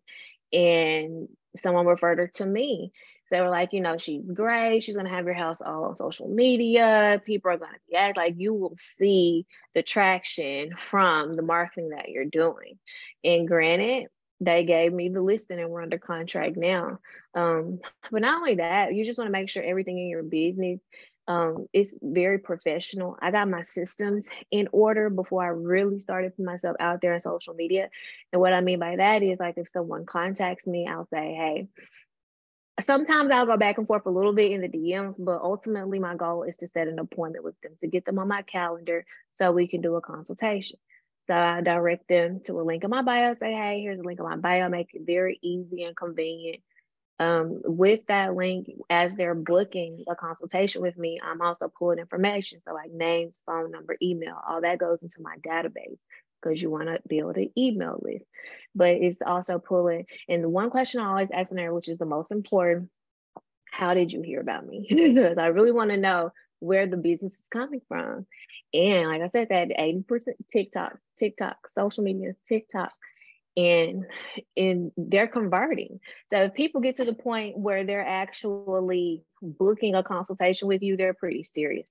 and 0.54 1.28
someone 1.54 1.84
referred 1.84 2.18
her 2.18 2.28
to 2.36 2.46
me. 2.46 2.92
They 3.30 3.40
were 3.40 3.48
like, 3.48 3.72
you 3.72 3.80
know, 3.80 3.96
she's 3.98 4.22
great. 4.22 4.82
She's 4.82 4.96
gonna 4.96 5.08
have 5.08 5.24
your 5.24 5.34
house 5.34 5.62
all 5.62 5.84
on 5.84 5.96
social 5.96 6.28
media. 6.28 7.22
People 7.24 7.52
are 7.52 7.58
gonna 7.58 7.78
be 7.88 7.96
act 7.96 8.16
like 8.16 8.34
you 8.38 8.54
will 8.54 8.76
see 8.76 9.46
the 9.74 9.82
traction 9.82 10.76
from 10.76 11.34
the 11.34 11.42
marketing 11.42 11.90
that 11.90 12.08
you're 12.08 12.24
doing. 12.24 12.78
And 13.24 13.46
granted, 13.46 14.08
they 14.40 14.64
gave 14.64 14.92
me 14.92 15.08
the 15.10 15.20
listing 15.20 15.60
and 15.60 15.70
we're 15.70 15.82
under 15.82 15.98
contract 15.98 16.56
now. 16.56 16.98
Um, 17.34 17.80
but 18.10 18.22
not 18.22 18.38
only 18.38 18.56
that, 18.56 18.94
you 18.94 19.04
just 19.04 19.18
want 19.18 19.28
to 19.28 19.32
make 19.32 19.48
sure 19.48 19.62
everything 19.62 19.98
in 19.98 20.08
your 20.08 20.22
business 20.22 20.80
um, 21.28 21.66
is 21.72 21.96
very 22.02 22.38
professional. 22.38 23.16
I 23.20 23.30
got 23.30 23.48
my 23.48 23.62
systems 23.62 24.26
in 24.50 24.68
order 24.72 25.10
before 25.10 25.44
I 25.44 25.48
really 25.48 26.00
started 26.00 26.32
putting 26.32 26.46
myself 26.46 26.76
out 26.80 27.00
there 27.00 27.14
on 27.14 27.20
social 27.20 27.54
media. 27.54 27.90
And 28.32 28.40
what 28.40 28.52
I 28.52 28.60
mean 28.62 28.80
by 28.80 28.96
that 28.96 29.22
is 29.22 29.38
like 29.38 29.56
if 29.56 29.68
someone 29.68 30.06
contacts 30.06 30.66
me, 30.66 30.88
I'll 30.88 31.06
say, 31.06 31.34
hey, 31.34 31.68
sometimes 32.80 33.30
I'll 33.30 33.46
go 33.46 33.56
back 33.56 33.78
and 33.78 33.86
forth 33.86 34.06
a 34.06 34.10
little 34.10 34.32
bit 34.32 34.52
in 34.52 34.60
the 34.60 34.68
DMs, 34.68 35.16
but 35.18 35.40
ultimately 35.42 35.98
my 35.98 36.14
goal 36.14 36.44
is 36.44 36.56
to 36.58 36.66
set 36.66 36.88
an 36.88 36.98
appointment 36.98 37.44
with 37.44 37.60
them 37.60 37.72
to 37.78 37.86
get 37.86 38.04
them 38.04 38.18
on 38.18 38.28
my 38.28 38.42
calendar 38.42 39.04
so 39.32 39.52
we 39.52 39.66
can 39.66 39.80
do 39.80 39.96
a 39.96 40.00
consultation. 40.00 40.78
So 41.26 41.34
I 41.34 41.60
direct 41.60 42.08
them 42.08 42.40
to 42.46 42.60
a 42.60 42.62
link 42.62 42.84
in 42.84 42.90
my 42.90 43.02
bio, 43.02 43.34
say, 43.34 43.52
hey, 43.52 43.80
here's 43.82 44.00
a 44.00 44.02
link 44.02 44.18
in 44.18 44.26
my 44.26 44.36
bio, 44.36 44.68
make 44.68 44.88
it 44.94 45.02
very 45.04 45.38
easy 45.42 45.84
and 45.84 45.96
convenient. 45.96 46.62
Um, 47.18 47.60
with 47.64 48.06
that 48.06 48.34
link, 48.34 48.68
as 48.88 49.14
they're 49.14 49.34
booking 49.34 50.04
a 50.08 50.16
consultation 50.16 50.80
with 50.80 50.96
me, 50.96 51.20
I'm 51.22 51.42
also 51.42 51.70
pulling 51.78 51.98
information. 51.98 52.60
So, 52.66 52.72
like 52.72 52.90
names, 52.90 53.42
phone 53.44 53.70
number, 53.70 53.96
email, 54.00 54.36
all 54.48 54.62
that 54.62 54.78
goes 54.78 55.00
into 55.02 55.20
my 55.20 55.36
database 55.36 55.98
because 56.42 56.62
you 56.62 56.70
want 56.70 56.88
to 56.88 57.00
build 57.08 57.36
an 57.36 57.50
email 57.56 58.00
list. 58.02 58.24
But 58.74 58.90
it's 58.90 59.18
also 59.24 59.58
pulling, 59.58 60.06
and 60.28 60.44
the 60.44 60.48
one 60.48 60.70
question 60.70 61.00
I 61.00 61.08
always 61.08 61.30
ask 61.32 61.50
in 61.50 61.56
there, 61.56 61.74
which 61.74 61.88
is 61.88 61.98
the 61.98 62.06
most 62.06 62.30
important 62.30 62.90
how 63.70 63.94
did 63.94 64.12
you 64.12 64.22
hear 64.22 64.40
about 64.40 64.66
me? 64.66 64.86
because 64.88 65.38
I 65.38 65.46
really 65.46 65.72
want 65.72 65.90
to 65.90 65.96
know 65.96 66.32
where 66.58 66.86
the 66.86 66.96
business 66.96 67.32
is 67.32 67.48
coming 67.48 67.80
from. 67.88 68.26
And 68.74 69.08
like 69.08 69.22
I 69.22 69.28
said, 69.30 69.48
that 69.48 69.68
80% 69.68 70.04
TikTok, 70.52 70.98
TikTok, 71.18 71.68
social 71.68 72.04
media, 72.04 72.34
TikTok, 72.48 72.92
and 73.56 74.06
and 74.56 74.92
they're 74.96 75.26
converting. 75.26 76.00
So 76.28 76.42
if 76.42 76.54
people 76.54 76.80
get 76.80 76.96
to 76.96 77.04
the 77.04 77.14
point 77.14 77.58
where 77.58 77.84
they're 77.84 78.06
actually 78.06 79.24
booking 79.42 79.94
a 79.94 80.02
consultation 80.02 80.68
with 80.68 80.82
you, 80.82 80.96
they're 80.96 81.14
pretty 81.14 81.42
serious. 81.42 81.90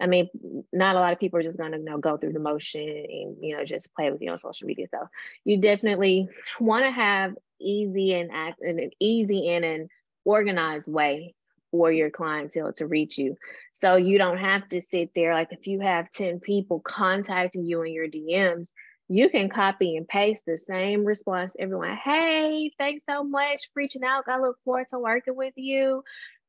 I 0.00 0.06
mean, 0.06 0.28
not 0.72 0.96
a 0.96 1.00
lot 1.00 1.12
of 1.12 1.20
people 1.20 1.38
are 1.38 1.42
just 1.42 1.58
gonna 1.58 1.78
you 1.78 1.84
know 1.84 1.98
go 1.98 2.16
through 2.16 2.32
the 2.32 2.40
motion 2.40 2.80
and 2.80 3.36
you 3.40 3.56
know 3.56 3.64
just 3.64 3.94
play 3.94 4.10
with 4.10 4.22
you 4.22 4.30
on 4.30 4.38
social 4.38 4.66
media. 4.66 4.86
So 4.90 5.06
you 5.44 5.60
definitely 5.60 6.28
want 6.60 6.84
to 6.84 6.90
have 6.90 7.34
easy 7.60 8.14
and 8.14 8.30
act 8.32 8.58
in 8.62 8.78
an 8.78 8.90
easy 9.00 9.48
and 9.50 9.64
an 9.64 9.88
organized 10.24 10.90
way 10.90 11.34
for 11.70 11.90
your 11.90 12.10
clientele 12.10 12.72
to 12.74 12.86
reach 12.86 13.18
you. 13.18 13.36
So 13.72 13.96
you 13.96 14.18
don't 14.18 14.38
have 14.38 14.68
to 14.70 14.80
sit 14.80 15.10
there. 15.14 15.34
Like 15.34 15.48
if 15.52 15.66
you 15.66 15.80
have 15.80 16.10
10 16.10 16.40
people 16.40 16.80
contacting 16.80 17.64
you 17.64 17.82
in 17.82 17.92
your 17.92 18.08
DMs, 18.08 18.68
you 19.08 19.28
can 19.30 19.48
copy 19.48 19.96
and 19.96 20.06
paste 20.06 20.44
the 20.46 20.58
same 20.58 21.04
response 21.04 21.54
everyone. 21.58 21.96
Hey, 22.02 22.72
thanks 22.78 23.04
so 23.08 23.24
much 23.24 23.68
for 23.72 23.80
reaching 23.80 24.04
out. 24.04 24.24
I 24.28 24.38
look 24.38 24.56
forward 24.64 24.86
to 24.90 24.98
working 24.98 25.36
with 25.36 25.54
you. 25.56 26.02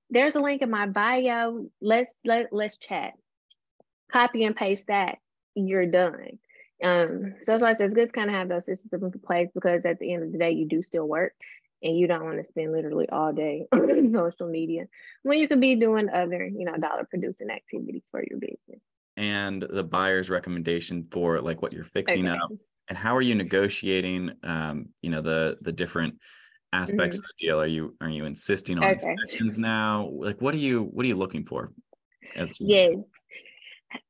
There's 0.10 0.36
a 0.36 0.40
link 0.40 0.62
in 0.62 0.70
my 0.70 0.88
bio. 0.88 1.68
Let's 1.82 2.14
let 2.24 2.50
let's 2.52 2.78
chat. 2.78 3.14
Copy 4.14 4.44
and 4.44 4.56
paste 4.56 4.88
that. 4.88 5.18
You're 5.56 5.88
done. 5.88 6.40
Um, 6.84 7.36
so 7.42 7.52
that's 7.52 7.64
why 7.64 7.70
I 7.70 7.74
say 7.74 7.86
it's 7.86 7.94
good 7.94 8.08
to 8.08 8.14
kind 8.14 8.30
of 8.30 8.36
have 8.36 8.50
those 8.50 8.66
systems 8.66 9.14
in 9.14 9.20
place 9.20 9.50
because 9.54 9.86
at 9.86 10.00
the 10.00 10.14
end 10.14 10.24
of 10.24 10.32
the 10.32 10.38
day, 10.38 10.52
you 10.52 10.68
do 10.68 10.82
still 10.82 11.08
work 11.08 11.34
and 11.82 11.98
you 11.98 12.08
don't 12.08 12.24
want 12.24 12.38
to 12.38 12.46
spend 12.46 12.72
literally 12.72 13.08
all 13.10 13.34
day 13.34 13.66
on 13.72 14.12
social 14.14 14.48
media 14.48 14.86
when 15.24 15.40
you 15.40 15.48
could 15.48 15.62
be 15.62 15.76
doing 15.76 16.10
other, 16.10 16.46
you 16.46 16.66
know, 16.66 16.78
dollar 16.78 17.06
producing 17.10 17.50
activities 17.50 18.04
for 18.10 18.24
your 18.30 18.40
business. 18.40 18.82
And 19.16 19.66
the 19.70 19.84
buyer's 19.84 20.30
recommendation 20.30 21.04
for 21.04 21.42
like 21.42 21.62
what 21.62 21.74
you're 21.74 21.84
fixing 21.84 22.28
up 22.28 22.50
and 22.90 22.98
how 22.98 23.16
are 23.16 23.22
you 23.22 23.36
negotiating 23.36 24.32
um, 24.44 24.90
you 25.02 25.10
know, 25.10 25.22
the 25.22 25.58
the 25.62 25.72
different 25.72 26.16
aspects 26.72 27.18
mm-hmm. 27.18 27.26
of 27.26 27.32
the 27.40 27.46
deal? 27.46 27.62
Are 27.62 27.68
you 27.68 27.96
are 28.02 28.10
you 28.10 28.26
insisting 28.26 28.78
on 28.78 28.86
okay. 28.86 28.94
inspections 28.94 29.58
now? 29.58 30.10
Like 30.12 30.42
what 30.42 30.54
are 30.54 30.60
you 30.60 30.84
what 30.84 31.06
are 31.06 31.10
you 31.10 31.16
looking 31.16 31.46
for? 31.46 31.72
As 32.36 32.54
yes. 32.60 32.96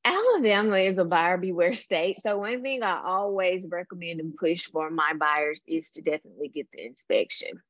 Alabama 0.05 0.77
is 0.77 0.97
a 0.97 1.05
buyer 1.05 1.37
beware 1.37 1.73
state. 1.73 2.21
So 2.21 2.37
one 2.37 2.61
thing 2.61 2.83
I 2.83 3.01
always 3.03 3.65
recommend 3.69 4.19
and 4.19 4.35
push 4.35 4.65
for 4.65 4.89
my 4.89 5.13
buyers 5.13 5.61
is 5.67 5.91
to 5.91 6.01
definitely 6.01 6.49
get 6.49 6.67
the 6.71 6.85
inspection. 6.85 7.61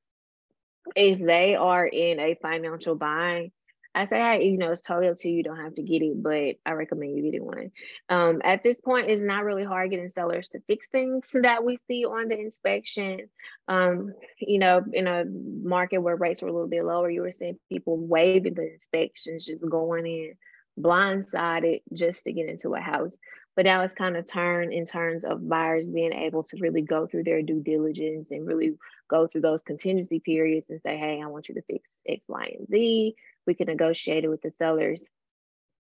If 0.95 1.19
they 1.19 1.55
are 1.55 1.85
in 1.85 2.19
a 2.19 2.35
financial 2.41 2.95
bind, 2.95 3.51
I 3.95 4.05
say, 4.05 4.19
hey, 4.19 4.49
you 4.49 4.57
know, 4.57 4.71
it's 4.71 4.81
totally 4.81 5.09
up 5.09 5.17
to 5.19 5.29
you. 5.29 5.37
You 5.37 5.43
don't 5.43 5.59
have 5.59 5.75
to 5.75 5.83
get 5.83 6.01
it, 6.01 6.21
but 6.21 6.55
I 6.65 6.71
recommend 6.71 7.15
you 7.15 7.23
getting 7.23 7.45
one. 7.45 7.71
Um, 8.09 8.41
at 8.43 8.63
this 8.63 8.81
point, 8.81 9.09
it's 9.09 9.21
not 9.21 9.43
really 9.43 9.63
hard 9.63 9.91
getting 9.91 10.09
sellers 10.09 10.47
to 10.49 10.61
fix 10.61 10.87
things 10.87 11.29
that 11.43 11.63
we 11.63 11.77
see 11.77 12.03
on 12.03 12.27
the 12.27 12.39
inspection. 12.39 13.29
Um, 13.67 14.13
you 14.39 14.57
know, 14.57 14.83
in 14.91 15.05
a 15.05 15.25
market 15.25 15.99
where 15.99 16.15
rates 16.15 16.41
were 16.41 16.47
a 16.47 16.51
little 16.51 16.67
bit 16.67 16.83
lower, 16.83 17.09
you 17.09 17.21
were 17.21 17.31
seeing 17.31 17.59
people 17.69 17.97
waiving 17.97 18.55
the 18.55 18.73
inspections, 18.73 19.45
just 19.45 19.67
going 19.69 20.07
in 20.07 20.33
blindsided 20.79 21.81
just 21.93 22.25
to 22.25 22.33
get 22.33 22.49
into 22.49 22.73
a 22.75 22.79
house. 22.79 23.15
But 23.55 23.65
now 23.65 23.83
it's 23.83 23.93
kind 23.93 24.17
of 24.17 24.25
turned 24.25 24.73
in 24.73 24.85
terms 24.85 25.23
of 25.23 25.47
buyers 25.47 25.87
being 25.87 26.13
able 26.13 26.43
to 26.43 26.57
really 26.59 26.81
go 26.81 27.05
through 27.05 27.25
their 27.25 27.43
due 27.43 27.61
diligence 27.61 28.31
and 28.31 28.47
really 28.47 28.75
go 29.09 29.27
through 29.27 29.41
those 29.41 29.61
contingency 29.61 30.19
periods 30.19 30.69
and 30.69 30.81
say, 30.81 30.97
hey, 30.97 31.21
I 31.23 31.27
want 31.27 31.49
you 31.49 31.55
to 31.55 31.61
fix 31.61 31.91
X, 32.07 32.27
Y, 32.27 32.55
and 32.57 32.67
Z. 32.67 33.15
We 33.45 33.53
can 33.53 33.67
negotiate 33.67 34.23
it 34.23 34.29
with 34.29 34.41
the 34.41 34.51
sellers 34.57 35.07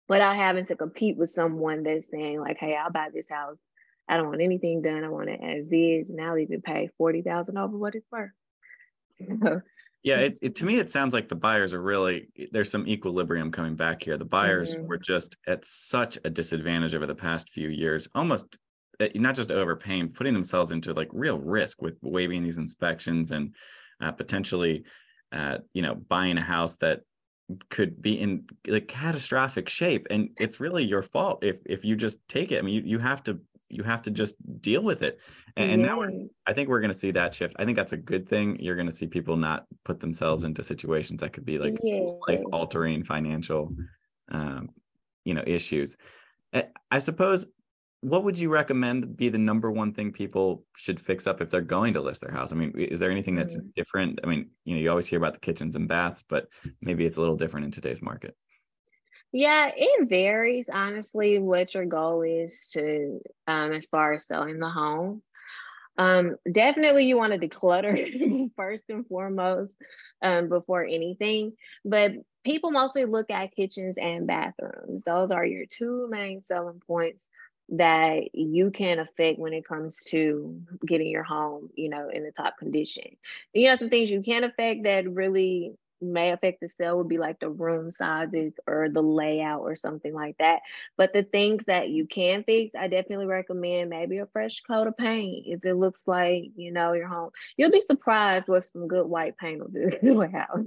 without 0.07 0.35
having 0.35 0.65
to 0.65 0.75
compete 0.75 1.17
with 1.17 1.31
someone 1.31 1.83
that's 1.83 2.09
saying, 2.09 2.39
like, 2.39 2.57
hey, 2.57 2.75
I'll 2.75 2.91
buy 2.91 3.09
this 3.13 3.29
house. 3.29 3.59
I 4.07 4.17
don't 4.17 4.29
want 4.29 4.41
anything 4.41 4.81
done. 4.81 5.03
I 5.03 5.09
want 5.09 5.29
it 5.29 5.39
as 5.39 5.67
is. 5.71 6.07
Now 6.09 6.33
they 6.33 6.47
can 6.47 6.61
pay 6.61 6.89
40000 6.97 7.57
over 7.57 7.77
what 7.77 7.93
it's 7.93 8.11
worth. 8.11 8.31
Yeah, 10.03 10.17
it, 10.19 10.39
it, 10.41 10.55
to 10.55 10.65
me 10.65 10.79
it 10.79 10.89
sounds 10.89 11.13
like 11.13 11.27
the 11.27 11.35
buyers 11.35 11.73
are 11.73 11.81
really 11.81 12.29
there's 12.51 12.71
some 12.71 12.87
equilibrium 12.87 13.51
coming 13.51 13.75
back 13.75 14.01
here. 14.01 14.17
The 14.17 14.25
buyers 14.25 14.73
mm-hmm. 14.73 14.87
were 14.87 14.97
just 14.97 15.35
at 15.45 15.65
such 15.65 16.17
a 16.23 16.29
disadvantage 16.29 16.95
over 16.95 17.05
the 17.05 17.15
past 17.15 17.49
few 17.49 17.67
years, 17.67 18.07
almost 18.15 18.57
eh, 19.01 19.09
not 19.15 19.35
just 19.35 19.51
overpaying, 19.51 20.09
putting 20.09 20.33
themselves 20.33 20.71
into 20.71 20.93
like 20.93 21.09
real 21.11 21.37
risk 21.37 21.81
with 21.81 21.97
waiving 22.01 22.43
these 22.43 22.57
inspections 22.57 23.31
and 23.31 23.53
uh, 24.01 24.11
potentially, 24.11 24.85
uh, 25.33 25.57
you 25.73 25.81
know, 25.81 25.95
buying 25.95 26.37
a 26.37 26.43
house 26.43 26.77
that 26.77 27.01
could 27.69 28.01
be 28.01 28.19
in 28.19 28.45
like 28.67 28.87
catastrophic 28.87 29.67
shape. 29.67 30.07
And 30.09 30.29
it's 30.39 30.61
really 30.61 30.85
your 30.85 31.01
fault 31.01 31.43
if 31.43 31.59
if 31.65 31.83
you 31.83 31.97
just 31.97 32.19
take 32.29 32.53
it. 32.53 32.59
I 32.59 32.61
mean, 32.61 32.75
you, 32.75 32.81
you 32.85 32.99
have 32.99 33.21
to 33.23 33.39
you 33.69 33.83
have 33.83 34.01
to 34.01 34.11
just 34.11 34.35
deal 34.61 34.81
with 34.81 35.03
it 35.03 35.19
and, 35.57 35.71
and 35.71 35.81
now 35.81 36.03
i 36.47 36.53
think 36.53 36.69
we're 36.69 36.79
going 36.79 36.91
to 36.91 36.97
see 36.97 37.11
that 37.11 37.33
shift 37.33 37.55
i 37.59 37.65
think 37.65 37.77
that's 37.77 37.93
a 37.93 37.97
good 37.97 38.27
thing 38.27 38.57
you're 38.59 38.75
going 38.75 38.87
to 38.87 38.95
see 38.95 39.07
people 39.07 39.35
not 39.35 39.65
put 39.85 39.99
themselves 39.99 40.43
into 40.43 40.63
situations 40.63 41.21
that 41.21 41.33
could 41.33 41.45
be 41.45 41.57
like 41.57 41.77
life 42.27 42.41
altering 42.51 43.03
financial 43.03 43.73
um, 44.31 44.69
you 45.23 45.33
know 45.33 45.43
issues 45.45 45.95
i 46.91 46.99
suppose 46.99 47.47
what 48.01 48.23
would 48.23 48.39
you 48.39 48.49
recommend 48.49 49.17
be 49.17 49.29
the 49.29 49.37
number 49.37 49.71
one 49.71 49.93
thing 49.93 50.11
people 50.11 50.63
should 50.75 50.99
fix 50.99 51.27
up 51.27 51.41
if 51.41 51.49
they're 51.49 51.61
going 51.61 51.93
to 51.93 52.01
list 52.01 52.21
their 52.21 52.31
house? 52.31 52.53
I 52.53 52.55
mean, 52.55 52.71
is 52.77 52.97
there 52.97 53.11
anything 53.11 53.35
that's 53.35 53.57
mm. 53.57 53.73
different? 53.75 54.19
I 54.23 54.27
mean, 54.27 54.49
you 54.63 54.75
know, 54.75 54.81
you 54.81 54.89
always 54.89 55.07
hear 55.07 55.19
about 55.19 55.33
the 55.33 55.39
kitchens 55.39 55.75
and 55.75 55.87
baths, 55.87 56.23
but 56.27 56.47
maybe 56.81 57.05
it's 57.05 57.17
a 57.17 57.19
little 57.19 57.35
different 57.35 57.65
in 57.65 57.71
today's 57.71 58.01
market. 58.01 58.37
Yeah, 59.31 59.71
it 59.75 60.09
varies 60.09 60.69
honestly 60.71 61.37
what 61.39 61.73
your 61.73 61.85
goal 61.85 62.23
is 62.23 62.69
to 62.73 63.21
um 63.47 63.73
as 63.73 63.85
far 63.87 64.13
as 64.13 64.25
selling 64.25 64.59
the 64.59 64.69
home. 64.69 65.21
Um, 65.97 66.37
definitely 66.51 67.05
you 67.05 67.17
want 67.17 67.33
to 67.33 67.39
declutter 67.47 68.49
first 68.57 68.85
and 68.89 69.05
foremost 69.07 69.73
um, 70.21 70.49
before 70.49 70.83
anything. 70.85 71.53
But 71.85 72.13
people 72.45 72.71
mostly 72.71 73.05
look 73.05 73.29
at 73.31 73.55
kitchens 73.55 73.97
and 73.97 74.27
bathrooms. 74.27 75.03
Those 75.03 75.31
are 75.31 75.45
your 75.45 75.65
two 75.67 76.07
main 76.09 76.43
selling 76.43 76.81
points 76.87 77.25
that 77.69 78.33
you 78.33 78.71
can 78.71 78.99
affect 78.99 79.39
when 79.39 79.53
it 79.53 79.65
comes 79.65 79.97
to 80.09 80.61
getting 80.85 81.07
your 81.07 81.23
home, 81.23 81.69
you 81.75 81.89
know, 81.89 82.09
in 82.09 82.23
the 82.23 82.31
top 82.31 82.57
condition. 82.57 83.17
You 83.53 83.69
know, 83.69 83.75
some 83.77 83.89
things 83.89 84.09
you 84.09 84.21
can 84.23 84.43
affect 84.43 84.83
that 84.83 85.09
really 85.11 85.73
may 86.01 86.31
affect 86.31 86.61
the 86.61 86.67
sale 86.67 86.97
would 86.97 87.07
be 87.07 87.17
like 87.17 87.39
the 87.39 87.49
room 87.49 87.91
sizes 87.91 88.53
or 88.67 88.89
the 88.89 89.01
layout 89.01 89.61
or 89.61 89.75
something 89.75 90.13
like 90.13 90.37
that. 90.39 90.61
But 90.97 91.13
the 91.13 91.23
things 91.23 91.65
that 91.65 91.89
you 91.89 92.07
can 92.07 92.43
fix, 92.43 92.75
I 92.75 92.87
definitely 92.87 93.27
recommend 93.27 93.89
maybe 93.89 94.17
a 94.17 94.27
fresh 94.27 94.61
coat 94.61 94.87
of 94.87 94.97
paint. 94.97 95.45
If 95.47 95.65
it 95.65 95.75
looks 95.75 96.01
like, 96.07 96.51
you 96.55 96.71
know, 96.71 96.93
your 96.93 97.07
home, 97.07 97.31
you'll 97.57 97.71
be 97.71 97.81
surprised 97.81 98.47
what 98.47 98.65
some 98.71 98.87
good 98.87 99.05
white 99.05 99.37
paint 99.37 99.59
will 99.59 99.67
do 99.67 99.89
to 100.01 100.21
a 100.21 100.27
house. 100.27 100.65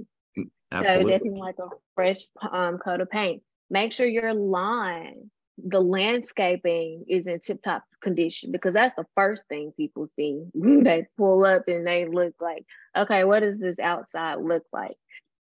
Absolutely. 0.71 1.03
So 1.03 1.09
definitely 1.09 1.39
like 1.39 1.59
a 1.59 1.69
fresh 1.95 2.21
um, 2.51 2.77
coat 2.77 3.01
of 3.01 3.09
paint. 3.09 3.43
Make 3.69 3.93
sure 3.93 4.07
your 4.07 4.33
lawn 4.33 5.29
the 5.57 5.79
landscaping 5.79 7.05
is 7.07 7.27
in 7.27 7.39
tip 7.39 7.61
top 7.61 7.83
condition 8.01 8.51
because 8.51 8.73
that's 8.73 8.95
the 8.95 9.05
first 9.15 9.47
thing 9.47 9.71
people 9.77 10.09
see. 10.15 10.43
they 10.55 11.05
pull 11.17 11.45
up 11.45 11.67
and 11.67 11.85
they 11.85 12.07
look 12.07 12.33
like, 12.41 12.65
okay, 12.95 13.23
what 13.23 13.41
does 13.41 13.59
this 13.59 13.79
outside 13.79 14.35
look 14.35 14.63
like? 14.73 14.95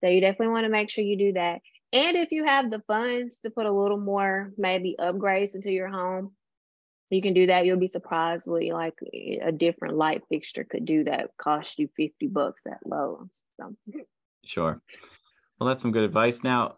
So 0.03 0.09
you 0.09 0.19
definitely 0.19 0.49
want 0.49 0.65
to 0.65 0.69
make 0.69 0.89
sure 0.89 1.03
you 1.03 1.17
do 1.17 1.33
that. 1.33 1.61
And 1.93 2.17
if 2.17 2.31
you 2.31 2.43
have 2.43 2.69
the 2.69 2.81
funds 2.87 3.37
to 3.37 3.49
put 3.49 3.65
a 3.65 3.71
little 3.71 3.99
more 3.99 4.51
maybe 4.57 4.95
upgrades 4.99 5.55
into 5.55 5.71
your 5.71 5.87
home, 5.87 6.33
you 7.09 7.21
can 7.21 7.33
do 7.33 7.47
that. 7.47 7.65
You'll 7.65 7.77
be 7.79 7.87
surprised 7.87 8.45
what 8.45 8.63
like 8.63 8.95
a 9.13 9.51
different 9.51 9.95
light 9.95 10.23
fixture 10.27 10.65
could 10.65 10.83
do 10.83 11.05
that 11.05 11.29
cost 11.37 11.79
you 11.79 11.87
50 11.95 12.27
bucks 12.27 12.63
at 12.65 12.79
Lowe's. 12.85 13.39
So. 13.59 13.75
Sure. 14.43 14.81
Well, 15.57 15.69
that's 15.69 15.81
some 15.81 15.91
good 15.93 16.03
advice. 16.03 16.43
Now, 16.43 16.77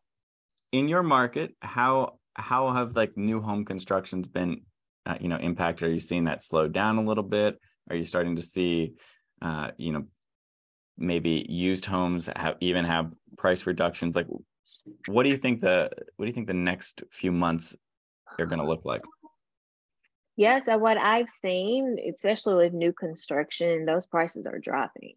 in 0.72 0.88
your 0.88 1.02
market, 1.02 1.56
how 1.62 2.20
how 2.36 2.72
have 2.74 2.96
like 2.96 3.18
new 3.18 3.42
home 3.42 3.66
constructions 3.66 4.28
been 4.28 4.62
uh, 5.06 5.18
you 5.20 5.30
know 5.30 5.38
impacted 5.38 5.88
are 5.88 5.94
you 5.94 6.00
seeing 6.00 6.26
that 6.26 6.44
slow 6.44 6.68
down 6.68 6.98
a 6.98 7.04
little 7.04 7.24
bit 7.24 7.58
are 7.90 7.96
you 7.96 8.06
starting 8.06 8.36
to 8.36 8.42
see 8.42 8.94
uh, 9.42 9.72
you 9.78 9.94
know 9.94 10.04
maybe 10.98 11.46
used 11.50 11.86
homes 11.86 12.30
have 12.36 12.56
even 12.60 12.86
have 12.86 13.12
price 13.38 13.66
reductions 13.66 14.16
like 14.16 14.28
what 15.08 15.24
do 15.24 15.30
you 15.30 15.38
think 15.38 15.62
the 15.62 15.90
what 16.16 16.26
do 16.26 16.28
you 16.28 16.34
think 16.34 16.48
the 16.48 16.54
next 16.54 17.04
few 17.12 17.32
months 17.32 17.76
are 18.40 18.46
going 18.46 18.60
to 18.60 18.68
look 18.68 18.86
like 18.86 19.02
yeah 20.36 20.60
so 20.62 20.78
what 20.78 20.98
i've 20.98 21.30
seen 21.30 21.98
especially 22.10 22.56
with 22.56 22.74
new 22.74 22.94
construction 22.94 23.86
those 23.86 24.06
prices 24.06 24.46
are 24.46 24.60
dropping 24.60 25.16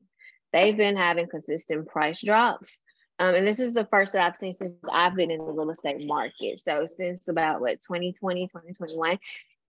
they've 0.52 0.76
been 0.76 0.96
having 0.96 1.28
consistent 1.28 1.86
price 1.86 2.22
drops 2.22 2.78
um, 3.20 3.34
and 3.34 3.46
this 3.46 3.58
is 3.58 3.74
the 3.74 3.84
first 3.86 4.12
that 4.12 4.22
I've 4.22 4.36
seen 4.36 4.52
since 4.52 4.74
I've 4.92 5.16
been 5.16 5.30
in 5.30 5.38
the 5.38 5.52
real 5.52 5.70
estate 5.70 6.06
market. 6.06 6.60
So 6.60 6.86
since 6.86 7.26
about 7.26 7.60
what 7.60 7.80
2020, 7.80 8.46
2021, 8.46 9.18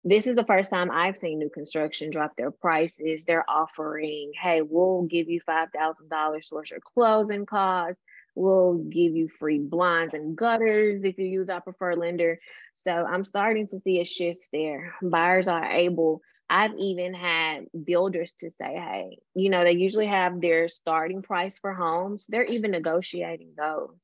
this 0.04 0.28
is 0.28 0.36
the 0.36 0.46
first 0.46 0.70
time 0.70 0.92
I've 0.92 1.18
seen 1.18 1.40
new 1.40 1.50
construction 1.50 2.10
drop 2.10 2.36
their 2.36 2.52
prices. 2.52 3.24
They're 3.24 3.50
offering, 3.50 4.32
hey, 4.40 4.62
we'll 4.62 5.04
give 5.04 5.30
you 5.30 5.42
$5,000 5.48 6.50
towards 6.50 6.72
your 6.72 6.80
closing 6.80 7.46
costs. 7.46 8.02
We'll 8.36 8.76
give 8.76 9.16
you 9.16 9.28
free 9.28 9.60
blinds 9.60 10.14
and 10.14 10.36
gutters 10.36 11.04
if 11.04 11.18
you 11.18 11.26
use 11.26 11.50
our 11.50 11.62
preferred 11.62 11.98
lender. 11.98 12.40
So 12.76 12.92
I'm 12.92 13.26
starting 13.26 13.68
to 13.68 13.80
see 13.80 14.00
a 14.00 14.06
shift 14.06 14.50
there. 14.54 14.94
Buyers 15.02 15.48
are 15.48 15.66
able 15.66 16.22
I've 16.50 16.76
even 16.78 17.14
had 17.14 17.66
builders 17.84 18.34
to 18.40 18.50
say, 18.52 18.74
hey, 18.76 19.18
you 19.36 19.50
know, 19.50 19.64
they 19.64 19.74
usually 19.74 20.08
have 20.08 20.40
their 20.40 20.68
starting 20.70 21.22
price 21.22 21.60
for 21.60 21.74
homes. 21.74 22.26
They're 22.30 22.46
even 22.46 22.72
negotiating 22.72 23.54
those 23.58 23.98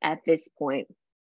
at 0.00 0.24
this 0.24 0.48
point. 0.58 0.86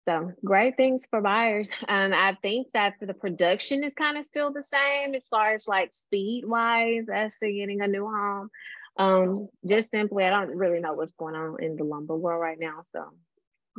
So 0.09 0.33
great 0.43 0.75
things 0.75 1.05
for 1.07 1.21
buyers. 1.21 1.69
Um, 1.87 2.13
I 2.13 2.37
think 2.41 2.67
that 2.73 2.95
the 2.99 3.13
production 3.13 3.83
is 3.83 3.93
kind 3.93 4.17
of 4.17 4.25
still 4.25 4.51
the 4.51 4.63
same 4.63 5.15
as 5.15 5.23
far 5.29 5.53
as 5.53 5.67
like 5.67 5.93
speed 5.93 6.45
wise 6.45 7.05
as 7.13 7.37
to 7.39 7.51
getting 7.51 7.81
a 7.81 7.87
new 7.87 8.05
home. 8.05 8.49
Um, 8.97 9.49
just 9.67 9.91
simply, 9.91 10.23
I 10.25 10.29
don't 10.29 10.55
really 10.55 10.79
know 10.79 10.93
what's 10.93 11.13
going 11.13 11.35
on 11.35 11.61
in 11.63 11.77
the 11.77 11.83
lumber 11.83 12.15
world 12.15 12.41
right 12.41 12.59
now. 12.59 12.83
So 12.91 13.05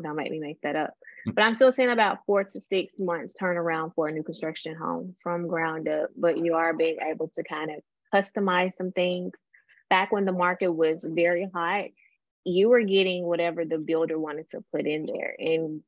don't 0.03 0.17
make 0.17 0.31
me 0.31 0.39
make 0.39 0.61
that 0.63 0.77
up. 0.77 0.95
Mm. 1.27 1.35
But 1.35 1.43
I'm 1.43 1.55
still 1.55 1.73
seeing 1.73 1.91
about 1.91 2.25
four 2.27 2.45
to 2.45 2.61
six 2.61 2.95
months 2.99 3.35
turnaround 3.41 3.95
for 3.95 4.09
a 4.09 4.13
new 4.13 4.23
construction 4.23 4.77
home 4.77 5.15
from 5.23 5.49
ground 5.49 5.89
up. 5.89 6.11
But 6.17 6.39
you 6.39 6.55
are 6.55 6.75
being 6.75 6.99
able 7.03 7.31
to 7.37 7.45
kind 7.45 7.71
of 7.71 7.77
customize 8.15 8.75
some 8.75 8.93
things. 8.93 9.33
Back 9.89 10.13
when 10.13 10.25
the 10.25 10.33
market 10.33 10.73
was 10.73 11.05
very 11.07 11.49
hot, 11.53 11.87
you 12.45 12.69
were 12.69 12.83
getting 12.83 13.25
whatever 13.25 13.65
the 13.65 13.79
builder 13.79 14.19
wanted 14.19 14.49
to 14.51 14.65
put 14.73 14.87
in 14.87 15.07
there. 15.07 15.35
And 15.39 15.83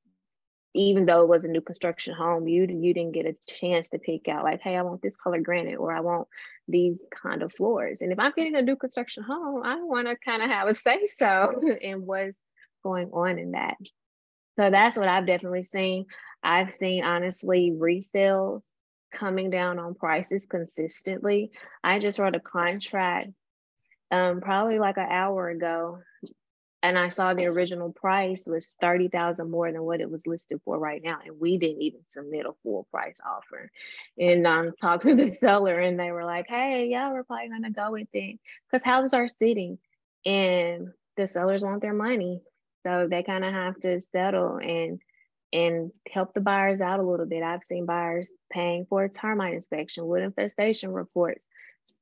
even 0.74 1.06
though 1.06 1.22
it 1.22 1.28
was 1.28 1.44
a 1.44 1.48
new 1.48 1.60
construction 1.60 2.14
home, 2.14 2.48
you 2.48 2.62
you 2.62 2.94
didn't 2.94 3.12
get 3.12 3.26
a 3.26 3.36
chance 3.46 3.88
to 3.90 3.98
pick 3.98 4.28
out 4.28 4.44
like, 4.44 4.60
hey, 4.60 4.76
I 4.76 4.82
want 4.82 5.02
this 5.02 5.16
color 5.16 5.40
granite 5.40 5.76
or 5.76 5.92
I 5.92 6.00
want 6.00 6.28
these 6.68 7.04
kind 7.22 7.42
of 7.42 7.52
floors. 7.52 8.00
And 8.00 8.12
if 8.12 8.18
I'm 8.18 8.32
getting 8.36 8.56
a 8.56 8.62
new 8.62 8.76
construction 8.76 9.22
home, 9.22 9.62
I 9.64 9.82
want 9.82 10.08
to 10.08 10.16
kind 10.16 10.42
of 10.42 10.48
have 10.48 10.68
a 10.68 10.74
say 10.74 11.06
so 11.06 11.60
in 11.80 12.06
what's 12.06 12.40
going 12.82 13.10
on 13.12 13.38
in 13.38 13.52
that. 13.52 13.76
So 14.58 14.70
that's 14.70 14.96
what 14.96 15.08
I've 15.08 15.26
definitely 15.26 15.62
seen. 15.62 16.06
I've 16.42 16.72
seen 16.72 17.04
honestly 17.04 17.72
resales 17.76 18.64
coming 19.12 19.50
down 19.50 19.78
on 19.78 19.94
prices 19.94 20.46
consistently. 20.46 21.50
I 21.84 21.98
just 21.98 22.18
wrote 22.18 22.34
a 22.34 22.40
contract 22.40 23.28
um, 24.10 24.40
probably 24.40 24.78
like 24.78 24.98
an 24.98 25.08
hour 25.10 25.48
ago, 25.48 26.00
and 26.82 26.98
I 26.98 27.08
saw 27.08 27.32
the 27.32 27.46
original 27.46 27.92
price 27.92 28.44
was 28.46 28.74
thirty 28.80 29.08
thousand 29.08 29.50
more 29.50 29.70
than 29.70 29.82
what 29.82 30.00
it 30.00 30.10
was 30.10 30.26
listed 30.26 30.60
for 30.64 30.78
right 30.78 31.00
now, 31.02 31.18
and 31.24 31.38
we 31.40 31.58
didn't 31.58 31.82
even 31.82 32.00
submit 32.08 32.46
a 32.46 32.52
full 32.62 32.86
price 32.90 33.18
offer. 33.24 33.70
And 34.18 34.46
um, 34.46 34.72
talked 34.80 35.02
to 35.04 35.14
the 35.14 35.36
seller, 35.40 35.78
and 35.78 35.98
they 35.98 36.10
were 36.10 36.24
like, 36.24 36.46
"Hey, 36.48 36.88
yeah, 36.90 37.12
we're 37.12 37.24
probably 37.24 37.48
gonna 37.48 37.70
go 37.70 37.92
with 37.92 38.08
it 38.12 38.38
because 38.66 38.84
houses 38.84 39.14
are 39.14 39.28
sitting, 39.28 39.78
and 40.26 40.88
the 41.16 41.26
sellers 41.26 41.62
want 41.62 41.82
their 41.82 41.94
money." 41.94 42.42
So 42.84 43.06
they 43.08 43.22
kind 43.22 43.44
of 43.44 43.52
have 43.52 43.78
to 43.80 44.00
settle 44.00 44.56
and 44.56 45.00
and 45.52 45.92
help 46.10 46.34
the 46.34 46.40
buyers 46.40 46.80
out 46.80 46.98
a 46.98 47.02
little 47.06 47.26
bit. 47.26 47.42
I've 47.42 47.64
seen 47.64 47.86
buyers 47.86 48.30
paying 48.50 48.86
for 48.88 49.08
termite 49.08 49.54
inspection, 49.54 50.06
wood 50.06 50.22
infestation 50.22 50.92
reports, 50.92 51.46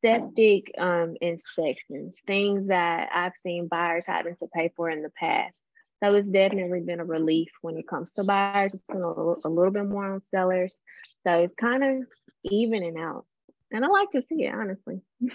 septic 0.02 0.72
um, 0.78 1.16
inspections, 1.20 2.20
things 2.26 2.68
that 2.68 3.08
I've 3.14 3.36
seen 3.36 3.68
buyers 3.68 4.06
having 4.06 4.36
to 4.36 4.48
pay 4.54 4.72
for 4.76 4.90
in 4.90 5.02
the 5.02 5.10
past. 5.18 5.60
So 6.02 6.14
it's 6.14 6.30
definitely 6.30 6.80
been 6.80 7.00
a 7.00 7.04
relief 7.04 7.50
when 7.60 7.76
it 7.76 7.86
comes 7.86 8.12
to 8.14 8.24
buyers. 8.24 8.74
It's 8.74 8.86
been 8.86 9.02
a 9.02 9.08
little, 9.08 9.36
a 9.44 9.48
little 9.48 9.72
bit 9.72 9.86
more 9.86 10.12
on 10.12 10.20
sellers. 10.20 10.80
So 11.26 11.40
it's 11.40 11.54
kind 11.56 11.84
of 11.84 12.04
evening 12.44 12.96
out. 12.98 13.26
And 13.70 13.84
I 13.84 13.88
like 13.88 14.10
to 14.12 14.22
see 14.22 14.44
it, 14.44 14.54
honestly. 14.54 15.00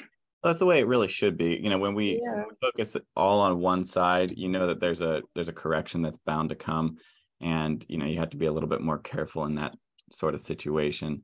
that's 0.45 0.59
the 0.59 0.65
way 0.65 0.79
it 0.79 0.87
really 0.87 1.07
should 1.07 1.37
be 1.37 1.59
you 1.61 1.69
know 1.69 1.77
when 1.77 1.95
we, 1.95 2.21
yeah. 2.23 2.35
when 2.35 2.45
we, 2.49 2.55
focus 2.61 2.95
all 3.15 3.39
on 3.39 3.59
one 3.59 3.83
side 3.83 4.31
you 4.37 4.47
know 4.47 4.67
that 4.67 4.79
there's 4.79 5.01
a 5.01 5.21
there's 5.33 5.49
a 5.49 5.53
correction 5.53 6.03
that's 6.03 6.19
bound 6.19 6.49
to 6.49 6.55
come 6.55 6.97
and 7.41 7.83
you 7.89 7.97
know 7.97 8.05
you 8.05 8.19
have 8.19 8.29
to 8.29 8.37
be 8.37 8.45
a 8.45 8.51
little 8.51 8.69
bit 8.69 8.81
more 8.81 8.99
careful 8.99 9.45
in 9.45 9.55
that 9.55 9.73
sort 10.11 10.35
of 10.35 10.39
situation 10.39 11.23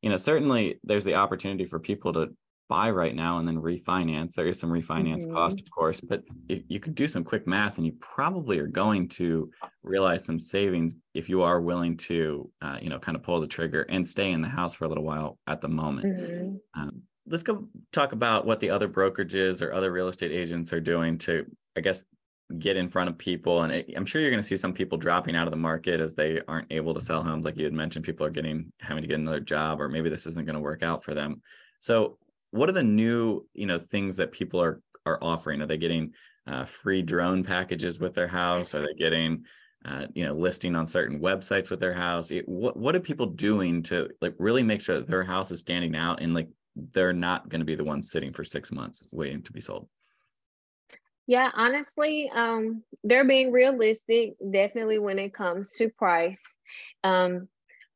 you 0.00 0.08
know 0.08 0.16
certainly 0.16 0.80
there's 0.84 1.04
the 1.04 1.14
opportunity 1.14 1.66
for 1.66 1.78
people 1.78 2.14
to 2.14 2.28
buy 2.72 2.90
right 2.90 3.14
now 3.14 3.38
and 3.38 3.46
then 3.46 3.56
refinance. 3.56 4.32
There 4.32 4.46
is 4.46 4.58
some 4.58 4.70
refinance 4.70 5.24
mm-hmm. 5.24 5.34
cost 5.34 5.60
of 5.60 5.70
course 5.70 6.00
but 6.00 6.22
you 6.48 6.80
could 6.80 6.94
do 6.94 7.06
some 7.06 7.24
quick 7.24 7.46
math 7.46 7.76
and 7.76 7.86
you 7.86 7.94
probably 8.00 8.58
are 8.58 8.72
going 8.82 9.08
to 9.20 9.50
realize 9.82 10.24
some 10.24 10.40
savings 10.40 10.94
if 11.14 11.28
you 11.28 11.42
are 11.42 11.60
willing 11.60 11.96
to 11.96 12.50
uh, 12.62 12.78
you 12.80 12.90
know 12.90 12.98
kind 12.98 13.16
of 13.16 13.22
pull 13.22 13.40
the 13.40 13.46
trigger 13.46 13.82
and 13.94 14.06
stay 14.06 14.32
in 14.32 14.40
the 14.40 14.48
house 14.48 14.74
for 14.74 14.84
a 14.86 14.88
little 14.88 15.04
while 15.04 15.38
at 15.46 15.60
the 15.60 15.68
moment. 15.68 16.06
Mm-hmm. 16.06 16.80
um, 16.80 17.02
let's 17.26 17.42
go 17.42 17.68
talk 17.92 18.12
about 18.12 18.46
what 18.46 18.60
the 18.60 18.70
other 18.70 18.88
brokerages 18.88 19.62
or 19.62 19.72
other 19.72 19.92
real 19.92 20.08
estate 20.08 20.32
agents 20.32 20.72
are 20.72 20.80
doing 20.80 21.18
to, 21.18 21.46
I 21.76 21.80
guess, 21.80 22.04
get 22.58 22.76
in 22.76 22.88
front 22.88 23.08
of 23.08 23.16
people. 23.16 23.62
And 23.62 23.72
it, 23.72 23.92
i'm 23.96 24.04
sure 24.04 24.20
you're 24.20 24.30
going 24.30 24.42
to 24.42 24.46
see 24.46 24.56
some 24.56 24.72
people 24.72 24.98
dropping 24.98 25.36
out 25.36 25.46
of 25.46 25.52
the 25.52 25.56
market 25.56 26.00
as 26.00 26.14
they 26.14 26.40
aren't 26.48 26.70
able 26.70 26.94
to 26.94 27.00
sell 27.00 27.22
homes. 27.22 27.44
Like 27.44 27.56
you 27.56 27.64
had 27.64 27.72
mentioned 27.72 28.04
people 28.04 28.26
are 28.26 28.30
getting 28.30 28.72
having 28.80 29.02
to 29.02 29.08
get 29.08 29.18
another 29.18 29.40
job 29.40 29.80
or 29.80 29.88
maybe 29.88 30.10
this 30.10 30.26
isn't 30.26 30.46
going 30.46 30.54
to 30.54 30.60
work 30.60 30.82
out 30.82 31.02
for 31.04 31.14
them. 31.14 31.40
So 31.78 32.18
what 32.52 32.68
are 32.68 32.72
the 32.72 32.82
new 32.82 33.44
you 33.54 33.66
know 33.66 33.78
things 33.78 34.16
that 34.16 34.30
people 34.30 34.62
are 34.62 34.80
are 35.04 35.18
offering? 35.20 35.60
Are 35.60 35.66
they 35.66 35.78
getting 35.78 36.12
uh, 36.46 36.64
free 36.64 37.02
drone 37.02 37.42
packages 37.42 37.98
with 37.98 38.14
their 38.14 38.28
house? 38.28 38.74
Are 38.74 38.82
they 38.86 38.94
getting 38.94 39.44
uh, 39.84 40.06
you 40.14 40.24
know 40.24 40.34
listing 40.34 40.76
on 40.76 40.86
certain 40.86 41.20
websites 41.20 41.70
with 41.70 41.80
their 41.80 41.94
house? 41.94 42.30
It, 42.30 42.48
what, 42.48 42.76
what 42.76 42.94
are 42.94 43.00
people 43.00 43.26
doing 43.26 43.82
to 43.84 44.08
like 44.20 44.34
really 44.38 44.62
make 44.62 44.80
sure 44.80 44.96
that 44.96 45.08
their 45.08 45.24
house 45.24 45.50
is 45.50 45.60
standing 45.60 45.96
out 45.96 46.22
and 46.22 46.34
like 46.34 46.48
they're 46.76 47.12
not 47.12 47.48
going 47.48 47.60
to 47.60 47.66
be 47.66 47.74
the 47.74 47.84
ones 47.84 48.10
sitting 48.10 48.32
for 48.32 48.44
six 48.44 48.70
months 48.70 49.08
waiting 49.10 49.42
to 49.42 49.52
be 49.52 49.60
sold? 49.60 49.88
Yeah, 51.26 51.50
honestly, 51.54 52.30
um, 52.34 52.82
they're 53.04 53.24
being 53.24 53.52
realistic, 53.52 54.34
definitely 54.50 54.98
when 54.98 55.18
it 55.18 55.32
comes 55.32 55.72
to 55.78 55.88
price. 55.88 56.42
Um, 57.04 57.48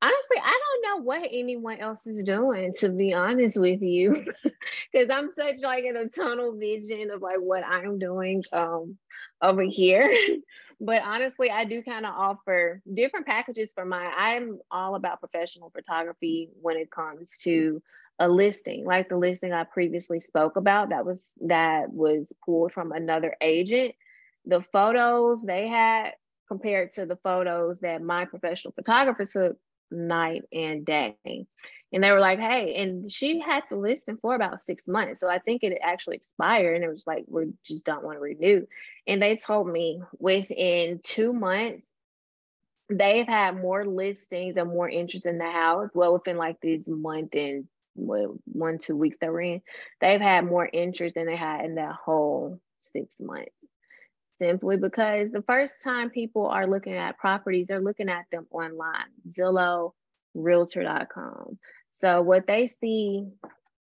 honestly, 0.03 0.37
I 0.43 0.61
don't 0.61 0.99
know 0.99 1.05
what 1.05 1.29
anyone 1.31 1.79
else 1.79 2.07
is 2.07 2.23
doing, 2.23 2.75
to 2.79 2.89
be 2.91 3.15
honest 3.15 3.59
with 3.59 3.83
you, 3.83 4.25
because 4.93 5.11
I'm 5.11 5.31
such 5.31 5.63
like 5.63 5.85
in 5.85 5.97
a 5.97 6.09
tunnel 6.09 6.57
vision 6.57 7.11
of 7.11 7.23
like 7.23 7.39
what 7.39 7.65
I'm 7.65 7.99
doing 7.99 8.45
um, 8.53 8.99
over 9.43 9.63
here. 9.63 10.13
but 10.81 11.03
honestly, 11.03 11.51
I 11.51 11.65
do 11.65 11.83
kind 11.83 12.05
of 12.05 12.15
offer 12.15 12.83
different 12.93 13.27
packages 13.27 13.73
for 13.73 13.85
my. 13.85 14.05
I'm 14.05 14.59
all 14.71 14.95
about 14.95 15.21
professional 15.21 15.71
photography 15.71 16.51
when 16.61 16.77
it 16.77 16.91
comes 16.91 17.39
to 17.43 17.83
a 18.19 18.29
listing 18.29 18.85
like 18.85 19.11
the 19.11 19.17
listing 19.17 19.53
I 19.53 19.65
previously 19.65 20.21
spoke 20.21 20.57
about 20.57 20.89
that 20.89 21.05
was 21.05 21.33
that 21.43 21.93
was 21.93 22.33
pulled 22.45 22.73
from 22.73 22.93
another 22.93 23.37
agent. 23.41 23.95
The 24.47 24.63
photos 24.63 25.43
they 25.43 25.69
had 25.69 26.13
compared 26.49 26.93
to 26.93 27.05
the 27.05 27.17
photos 27.17 27.81
that 27.81 28.03
my 28.03 28.25
professional 28.25 28.73
photographer 28.73 29.27
took 29.27 29.59
night 29.91 30.43
and 30.53 30.85
day. 30.85 31.17
And 31.93 32.03
they 32.03 32.11
were 32.11 32.21
like, 32.21 32.39
hey, 32.39 32.77
and 32.77 33.11
she 33.11 33.41
had 33.41 33.63
the 33.71 33.77
listing 33.77 34.19
for 34.19 34.35
about 34.35 34.61
six 34.61 34.87
months. 34.89 35.21
So 35.21 35.29
I 35.29 35.39
think 35.39 35.63
it 35.63 35.79
actually 35.83 36.17
expired 36.17 36.75
and 36.75 36.85
it 36.85 36.91
was 36.91 37.07
like, 37.07 37.25
we 37.29 37.53
just 37.65 37.87
don't 37.87 38.05
want 38.05 38.17
to 38.17 38.21
renew. 38.21 38.67
And 39.07 39.23
they 39.23 39.37
told 39.37 39.69
me 39.69 40.03
within 40.19 41.01
two 41.03 41.33
months, 41.33 41.91
they've 42.89 43.27
had 43.27 43.57
more 43.57 43.85
listings 43.85 44.57
and 44.57 44.69
more 44.69 44.89
interest 44.89 45.27
in 45.27 45.39
the 45.39 45.51
house. 45.51 45.91
Well, 45.95 46.13
within 46.13 46.37
like 46.37 46.61
this 46.61 46.89
month 46.89 47.35
and 47.35 47.67
one 47.95 48.79
two 48.79 48.97
weeks 48.97 49.19
that 49.21 49.33
we're 49.33 49.41
in, 49.41 49.63
they've 50.01 50.21
had 50.21 50.45
more 50.45 50.69
interest 50.71 51.15
than 51.15 51.27
they 51.27 51.37
had 51.37 51.65
in 51.65 51.77
that 51.77 51.95
whole 51.95 52.61
six 52.81 53.19
months. 53.21 53.67
Simply 54.39 54.77
because 54.77 55.31
the 55.31 55.43
first 55.43 55.83
time 55.83 56.11
people 56.11 56.47
are 56.47 56.67
looking 56.67 56.95
at 56.95 57.19
properties, 57.19 57.67
they're 57.67 57.81
looking 57.81 58.11
at 58.11 58.27
them 58.31 58.47
online, 58.51 59.09
Zillow, 59.29 59.93
Realtor.com. 60.35 61.59
So 61.91 62.21
what 62.21 62.47
they 62.47 62.67
see 62.67 63.29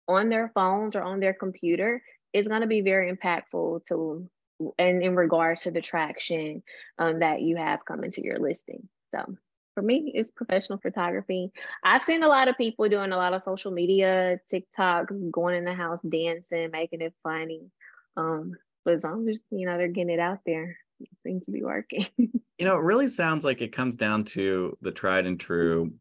on 0.07 0.29
their 0.29 0.51
phones 0.53 0.95
or 0.95 1.03
on 1.03 1.19
their 1.19 1.33
computer 1.33 2.01
is 2.33 2.47
going 2.47 2.61
to 2.61 2.67
be 2.67 2.81
very 2.81 3.15
impactful 3.15 3.85
to 3.87 4.29
and 4.77 5.01
in 5.01 5.15
regards 5.15 5.61
to 5.61 5.71
the 5.71 5.81
traction 5.81 6.61
um, 6.99 7.19
that 7.19 7.41
you 7.41 7.55
have 7.55 7.85
coming 7.85 8.11
to 8.11 8.23
your 8.23 8.39
listing. 8.39 8.87
So 9.13 9.35
for 9.73 9.81
me 9.81 10.11
it's 10.13 10.31
professional 10.31 10.79
photography. 10.79 11.51
I've 11.83 12.03
seen 12.03 12.23
a 12.23 12.27
lot 12.27 12.47
of 12.47 12.57
people 12.57 12.87
doing 12.89 13.11
a 13.11 13.17
lot 13.17 13.33
of 13.33 13.41
social 13.41 13.71
media, 13.71 14.39
TikToks, 14.51 15.31
going 15.31 15.55
in 15.55 15.65
the 15.65 15.73
house 15.73 15.99
dancing, 16.01 16.69
making 16.71 17.01
it 17.01 17.13
funny. 17.23 17.71
Um, 18.17 18.53
but 18.85 18.93
as 18.93 19.03
long 19.03 19.27
as 19.29 19.39
you 19.49 19.65
know 19.65 19.77
they're 19.77 19.87
getting 19.87 20.13
it 20.13 20.19
out 20.19 20.39
there, 20.45 20.77
it 20.99 21.09
seems 21.23 21.45
to 21.45 21.51
be 21.51 21.63
working. 21.63 22.05
you 22.17 22.65
know, 22.65 22.75
it 22.75 22.83
really 22.83 23.07
sounds 23.07 23.45
like 23.45 23.61
it 23.61 23.71
comes 23.71 23.97
down 23.97 24.23
to 24.25 24.77
the 24.81 24.91
tried 24.91 25.25
and 25.25 25.39
true. 25.39 25.93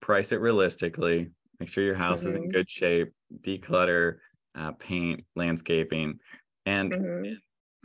Price 0.00 0.32
it 0.32 0.40
realistically. 0.40 1.30
Make 1.60 1.68
sure 1.68 1.84
your 1.84 1.94
house 1.94 2.20
mm-hmm. 2.20 2.28
is 2.28 2.34
in 2.34 2.42
mm-hmm. 2.42 2.50
good 2.50 2.70
shape. 2.70 3.12
Declutter, 3.40 4.16
uh, 4.54 4.72
paint, 4.72 5.24
landscaping, 5.34 6.18
and 6.66 6.92
mm-hmm. 6.92 7.34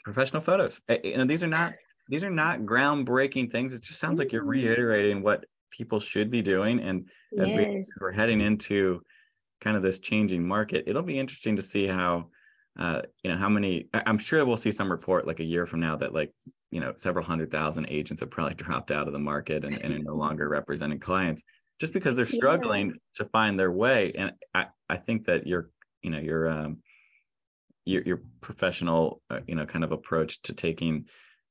professional 0.03 0.41
photos. 0.41 0.81
You 1.03 1.17
know, 1.17 1.25
these 1.25 1.43
are 1.43 1.47
not 1.47 1.73
these 2.09 2.23
are 2.23 2.31
not 2.31 2.61
groundbreaking 2.61 3.51
things. 3.51 3.73
It 3.73 3.83
just 3.83 3.99
sounds 3.99 4.19
like 4.19 4.31
you're 4.31 4.43
mm. 4.43 4.49
reiterating 4.49 5.21
what 5.21 5.45
people 5.71 5.99
should 5.99 6.31
be 6.31 6.41
doing. 6.41 6.79
And 6.79 7.07
as 7.39 7.49
yes. 7.49 7.57
we, 7.57 7.85
we're 8.01 8.11
heading 8.11 8.41
into 8.41 9.01
kind 9.61 9.77
of 9.77 9.83
this 9.83 9.99
changing 9.99 10.45
market, 10.45 10.85
it'll 10.87 11.03
be 11.03 11.19
interesting 11.19 11.55
to 11.57 11.61
see 11.61 11.85
how, 11.85 12.29
uh, 12.79 13.01
you 13.23 13.29
know, 13.29 13.37
how 13.37 13.49
many. 13.49 13.87
I'm 13.93 14.17
sure 14.17 14.43
we'll 14.45 14.57
see 14.57 14.71
some 14.71 14.89
report 14.89 15.27
like 15.27 15.41
a 15.41 15.45
year 15.45 15.65
from 15.65 15.81
now 15.81 15.97
that 15.97 16.13
like 16.13 16.33
you 16.71 16.79
know 16.79 16.93
several 16.95 17.25
hundred 17.25 17.51
thousand 17.51 17.87
agents 17.89 18.21
have 18.21 18.31
probably 18.31 18.53
dropped 18.55 18.89
out 18.89 19.05
of 19.05 19.13
the 19.13 19.19
market 19.19 19.65
and, 19.65 19.75
and 19.75 19.93
are 19.93 19.99
no 19.99 20.15
longer 20.15 20.47
representing 20.47 20.99
clients 20.99 21.43
just 21.79 21.91
because 21.91 22.15
they're 22.15 22.25
struggling 22.25 22.87
yeah. 22.87 22.93
to 23.15 23.25
find 23.25 23.59
their 23.59 23.71
way. 23.71 24.13
And 24.17 24.31
I 24.55 24.67
I 24.87 24.95
think 24.95 25.25
that 25.25 25.45
your 25.45 25.69
you 26.01 26.09
know 26.09 26.19
your 26.19 26.49
um 26.49 26.77
your 27.85 28.03
your 28.03 28.21
professional 28.39 29.21
uh, 29.29 29.41
you 29.45 29.55
know 29.55 29.65
kind 29.65 29.83
of 29.83 29.91
approach 29.91 30.41
to 30.43 30.53
taking 30.53 31.05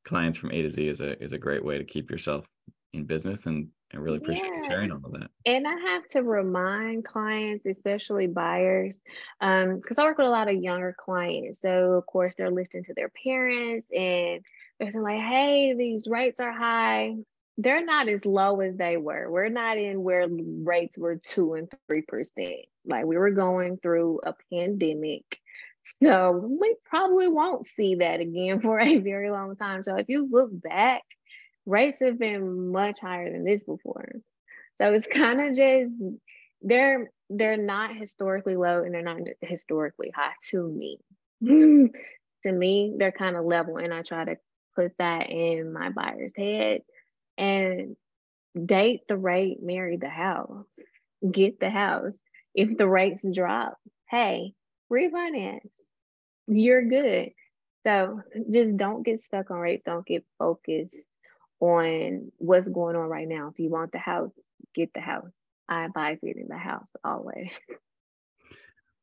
clients 0.05 0.39
from 0.39 0.51
A 0.51 0.63
to 0.63 0.71
Z 0.71 0.89
is 0.89 1.03
a 1.03 1.23
is 1.23 1.35
a 1.35 1.39
great 1.39 1.63
way 1.63 1.77
to 1.77 1.85
keep 1.85 2.11
yourself 2.11 2.49
in 2.95 3.05
business 3.05 3.45
and 3.45 3.69
I 3.93 3.97
really 3.97 4.19
appreciate 4.19 4.47
yeah. 4.47 4.63
you 4.63 4.65
sharing 4.67 4.91
all 4.91 5.01
of 5.03 5.13
that. 5.13 5.31
And 5.47 5.67
I 5.67 5.75
have 5.75 6.07
to 6.09 6.23
remind 6.23 7.05
clients, 7.05 7.65
especially 7.65 8.27
buyers, 8.27 9.01
because 9.41 9.99
um, 9.99 9.99
I 9.99 10.05
work 10.05 10.19
with 10.19 10.27
a 10.27 10.31
lot 10.31 10.49
of 10.49 10.63
younger 10.63 10.95
clients. 10.99 11.61
So 11.63 11.93
of 11.93 12.07
course 12.07 12.35
they're 12.35 12.51
listening 12.51 12.85
to 12.85 12.95
their 12.95 13.11
parents 13.25 13.91
and 13.91 14.45
they're 14.79 14.91
saying 14.91 15.03
like, 15.03 15.21
hey, 15.21 15.75
these 15.75 16.07
rates 16.07 16.39
are 16.39 16.53
high. 16.53 17.17
They're 17.57 17.85
not 17.85 18.09
as 18.09 18.27
low 18.27 18.61
as 18.61 18.77
they 18.77 18.97
were. 18.99 19.31
We're 19.31 19.49
not 19.49 19.79
in 19.79 20.03
where 20.03 20.29
rates 20.29 20.97
were 20.97 21.17
two 21.17 21.55
and 21.55 21.69
three 21.87 22.03
percent. 22.03 22.67
Like 22.85 23.07
we 23.07 23.17
were 23.17 23.31
going 23.31 23.79
through 23.79 24.21
a 24.23 24.35
pandemic 24.53 25.41
so 26.01 26.33
we 26.33 26.77
probably 26.85 27.29
won't 27.29 27.67
see 27.67 27.97
that 27.97 28.21
again 28.21 28.61
for 28.63 28.81
a 28.81 28.99
very 28.99 29.31
long 29.31 29.57
time. 29.57 29.83
So 29.83 29.97
if 29.97 30.09
you 30.09 30.29
look 30.31 30.51
back, 30.53 31.03
rates 31.69 32.01
have 32.01 32.19
been 32.19 32.73
much 32.73 32.99
higher 32.99 33.31
than 33.31 33.45
this 33.45 33.63
before. 33.63 34.09
So 34.77 34.93
it's 34.93 35.07
kind 35.07 35.41
of 35.41 35.55
just 35.55 35.93
they're 36.63 37.11
they're 37.31 37.59
not 37.59 37.95
historically 37.95 38.57
low 38.57 38.83
and 38.83 38.95
they're 38.95 39.03
not 39.03 39.21
historically 39.43 40.11
high 40.15 40.33
to 40.51 40.67
me. 40.67 40.99
to 41.43 42.53
me, 42.53 42.95
they're 42.97 43.13
kind 43.13 43.37
of 43.37 43.45
level, 43.45 43.77
and 43.77 43.93
I 43.93 44.03
try 44.03 44.25
to 44.25 44.37
put 44.75 44.93
that 44.99 45.29
in 45.31 45.73
my 45.73 45.91
buyer's 45.91 46.33
head 46.37 46.83
and 47.37 47.97
date 48.65 49.03
the 49.09 49.17
rate, 49.17 49.59
marry 49.63 49.97
the 49.99 50.09
house, 50.09 50.67
get 51.31 51.61
the 51.61 51.71
house. 51.71 52.17
If 52.55 52.77
the 52.77 52.89
rates 52.89 53.25
drop, 53.33 53.77
hey, 54.09 54.55
refinance. 54.91 55.69
You're 56.49 56.89
good. 56.89 57.31
So 57.87 58.23
just 58.51 58.77
don't 58.77 59.05
get 59.05 59.21
stuck 59.21 59.51
on 59.51 59.59
rates. 59.59 59.85
Don't 59.85 60.07
get 60.07 60.25
focused 60.39 61.07
on 61.61 62.31
what's 62.39 62.69
going 62.69 62.97
on 62.97 63.09
right 63.09 63.29
now. 63.29 63.49
If 63.49 63.59
you 63.59 63.71
want 63.71 63.93
the 63.93 63.99
house, 63.99 64.33
get 64.75 64.93
the 64.95 65.01
house. 65.01 65.31
I 65.69 65.85
advise 65.85 66.19
getting 66.25 66.49
the 66.49 66.59
house 66.59 66.87
always. 67.05 67.51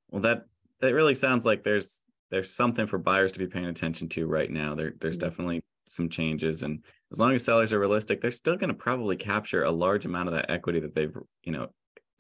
Well, 0.10 0.22
that 0.22 0.46
that 0.82 0.94
really 0.94 1.16
sounds 1.16 1.46
like 1.46 1.64
there's 1.64 2.02
there's 2.32 2.54
something 2.54 2.88
for 2.88 2.98
buyers 2.98 3.32
to 3.34 3.40
be 3.40 3.48
paying 3.48 3.66
attention 3.66 4.08
to 4.10 4.28
right 4.28 4.50
now. 4.50 4.76
There 4.76 4.94
there's 5.02 5.18
mm-hmm. 5.18 5.28
definitely 5.28 5.64
some 5.88 6.10
changes, 6.10 6.64
and 6.64 6.84
as 7.12 7.20
long 7.20 7.34
as 7.34 7.44
sellers 7.44 7.74
are 7.74 7.80
realistic, 7.80 8.22
they're 8.22 8.32
still 8.32 8.56
going 8.56 8.70
to 8.70 8.76
probably 8.76 9.16
capture 9.16 9.64
a 9.64 9.72
large 9.72 10.06
amount 10.06 10.30
of 10.30 10.36
that 10.36 10.50
equity 10.50 10.80
that 10.80 10.96
they've 10.96 11.16
you 11.44 11.52
know 11.52 11.68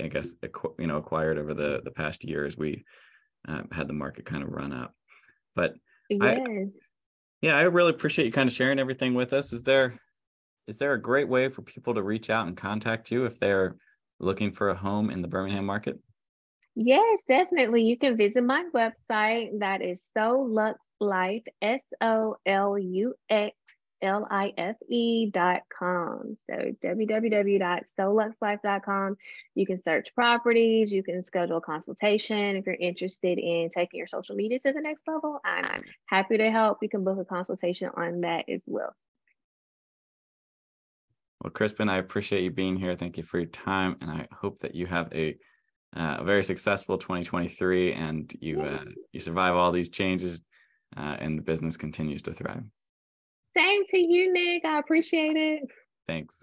I 0.01 0.07
guess 0.07 0.35
you 0.77 0.87
know 0.87 0.97
acquired 0.97 1.37
over 1.37 1.53
the 1.53 1.81
the 1.83 1.91
past 1.91 2.25
year 2.25 2.45
as 2.45 2.57
we 2.57 2.83
uh, 3.47 3.61
had 3.71 3.87
the 3.87 3.93
market 3.93 4.25
kind 4.25 4.43
of 4.43 4.49
run 4.49 4.73
up. 4.73 4.93
But 5.55 5.75
yes. 6.09 6.21
I, 6.21 6.65
yeah, 7.41 7.57
I 7.57 7.63
really 7.63 7.91
appreciate 7.91 8.25
you 8.25 8.31
kind 8.31 8.49
of 8.49 8.55
sharing 8.55 8.79
everything 8.79 9.13
with 9.13 9.31
us. 9.31 9.53
Is 9.53 9.63
there 9.63 9.99
is 10.67 10.77
there 10.77 10.93
a 10.93 11.01
great 11.01 11.27
way 11.27 11.49
for 11.49 11.61
people 11.61 11.93
to 11.93 12.03
reach 12.03 12.29
out 12.29 12.47
and 12.47 12.57
contact 12.57 13.11
you 13.11 13.25
if 13.25 13.39
they're 13.39 13.75
looking 14.19 14.51
for 14.51 14.69
a 14.69 14.75
home 14.75 15.09
in 15.09 15.21
the 15.21 15.27
Birmingham 15.27 15.65
market? 15.65 15.99
Yes, 16.75 17.21
definitely. 17.27 17.83
You 17.83 17.97
can 17.97 18.17
visit 18.17 18.43
my 18.43 18.65
website. 18.73 19.59
That 19.59 19.81
is 19.81 20.03
So 20.13 20.47
Solux 20.49 20.75
Life, 20.99 21.43
S 21.61 21.83
O 22.01 22.35
L 22.45 22.77
U 22.77 23.13
X 23.29 23.55
L-I-F-E 24.01 25.31
dot 25.31 25.61
com. 25.77 26.35
So 26.49 26.73
www.soluxlife.com. 26.83 29.15
You 29.55 29.65
can 29.65 29.81
search 29.83 30.13
properties. 30.13 30.93
You 30.93 31.01
can 31.01 31.23
schedule 31.23 31.57
a 31.57 31.61
consultation. 31.61 32.57
If 32.57 32.65
you're 32.65 32.75
interested 32.75 33.39
in 33.39 33.69
taking 33.69 33.97
your 33.97 34.07
social 34.07 34.35
media 34.35 34.59
to 34.59 34.73
the 34.73 34.81
next 34.81 35.07
level, 35.07 35.39
I'm 35.43 35.83
happy 36.07 36.37
to 36.37 36.51
help. 36.51 36.79
You 36.81 36.89
can 36.89 37.03
book 37.03 37.19
a 37.19 37.25
consultation 37.25 37.89
on 37.95 38.21
that 38.21 38.49
as 38.49 38.61
well. 38.67 38.93
Well, 41.45 41.51
Krispin, 41.51 41.91
I 41.91 41.97
appreciate 41.97 42.41
you 42.41 42.49
being 42.49 42.75
here. 42.75 42.95
Thank 42.95 43.17
you 43.17 43.23
for 43.23 43.37
your 43.37 43.49
time. 43.49 43.97
And 44.01 44.09
I 44.09 44.27
hope 44.31 44.57
that 44.61 44.73
you 44.73 44.87
have 44.87 45.13
a, 45.13 45.37
uh, 45.95 46.23
very 46.23 46.43
successful 46.43 46.97
2023 46.97 47.93
and 47.93 48.33
you, 48.41 48.63
uh, 48.63 48.83
you 49.11 49.19
survive 49.19 49.53
all 49.53 49.71
these 49.71 49.89
changes 49.89 50.41
uh, 50.97 51.17
and 51.19 51.37
the 51.37 51.43
business 51.43 51.77
continues 51.77 52.23
to 52.23 52.33
thrive. 52.33 52.63
Same 53.55 53.85
to 53.89 53.97
you, 53.99 54.33
Nick. 54.33 54.65
I 54.65 54.79
appreciate 54.79 55.37
it. 55.37 55.69
Thanks. 56.07 56.41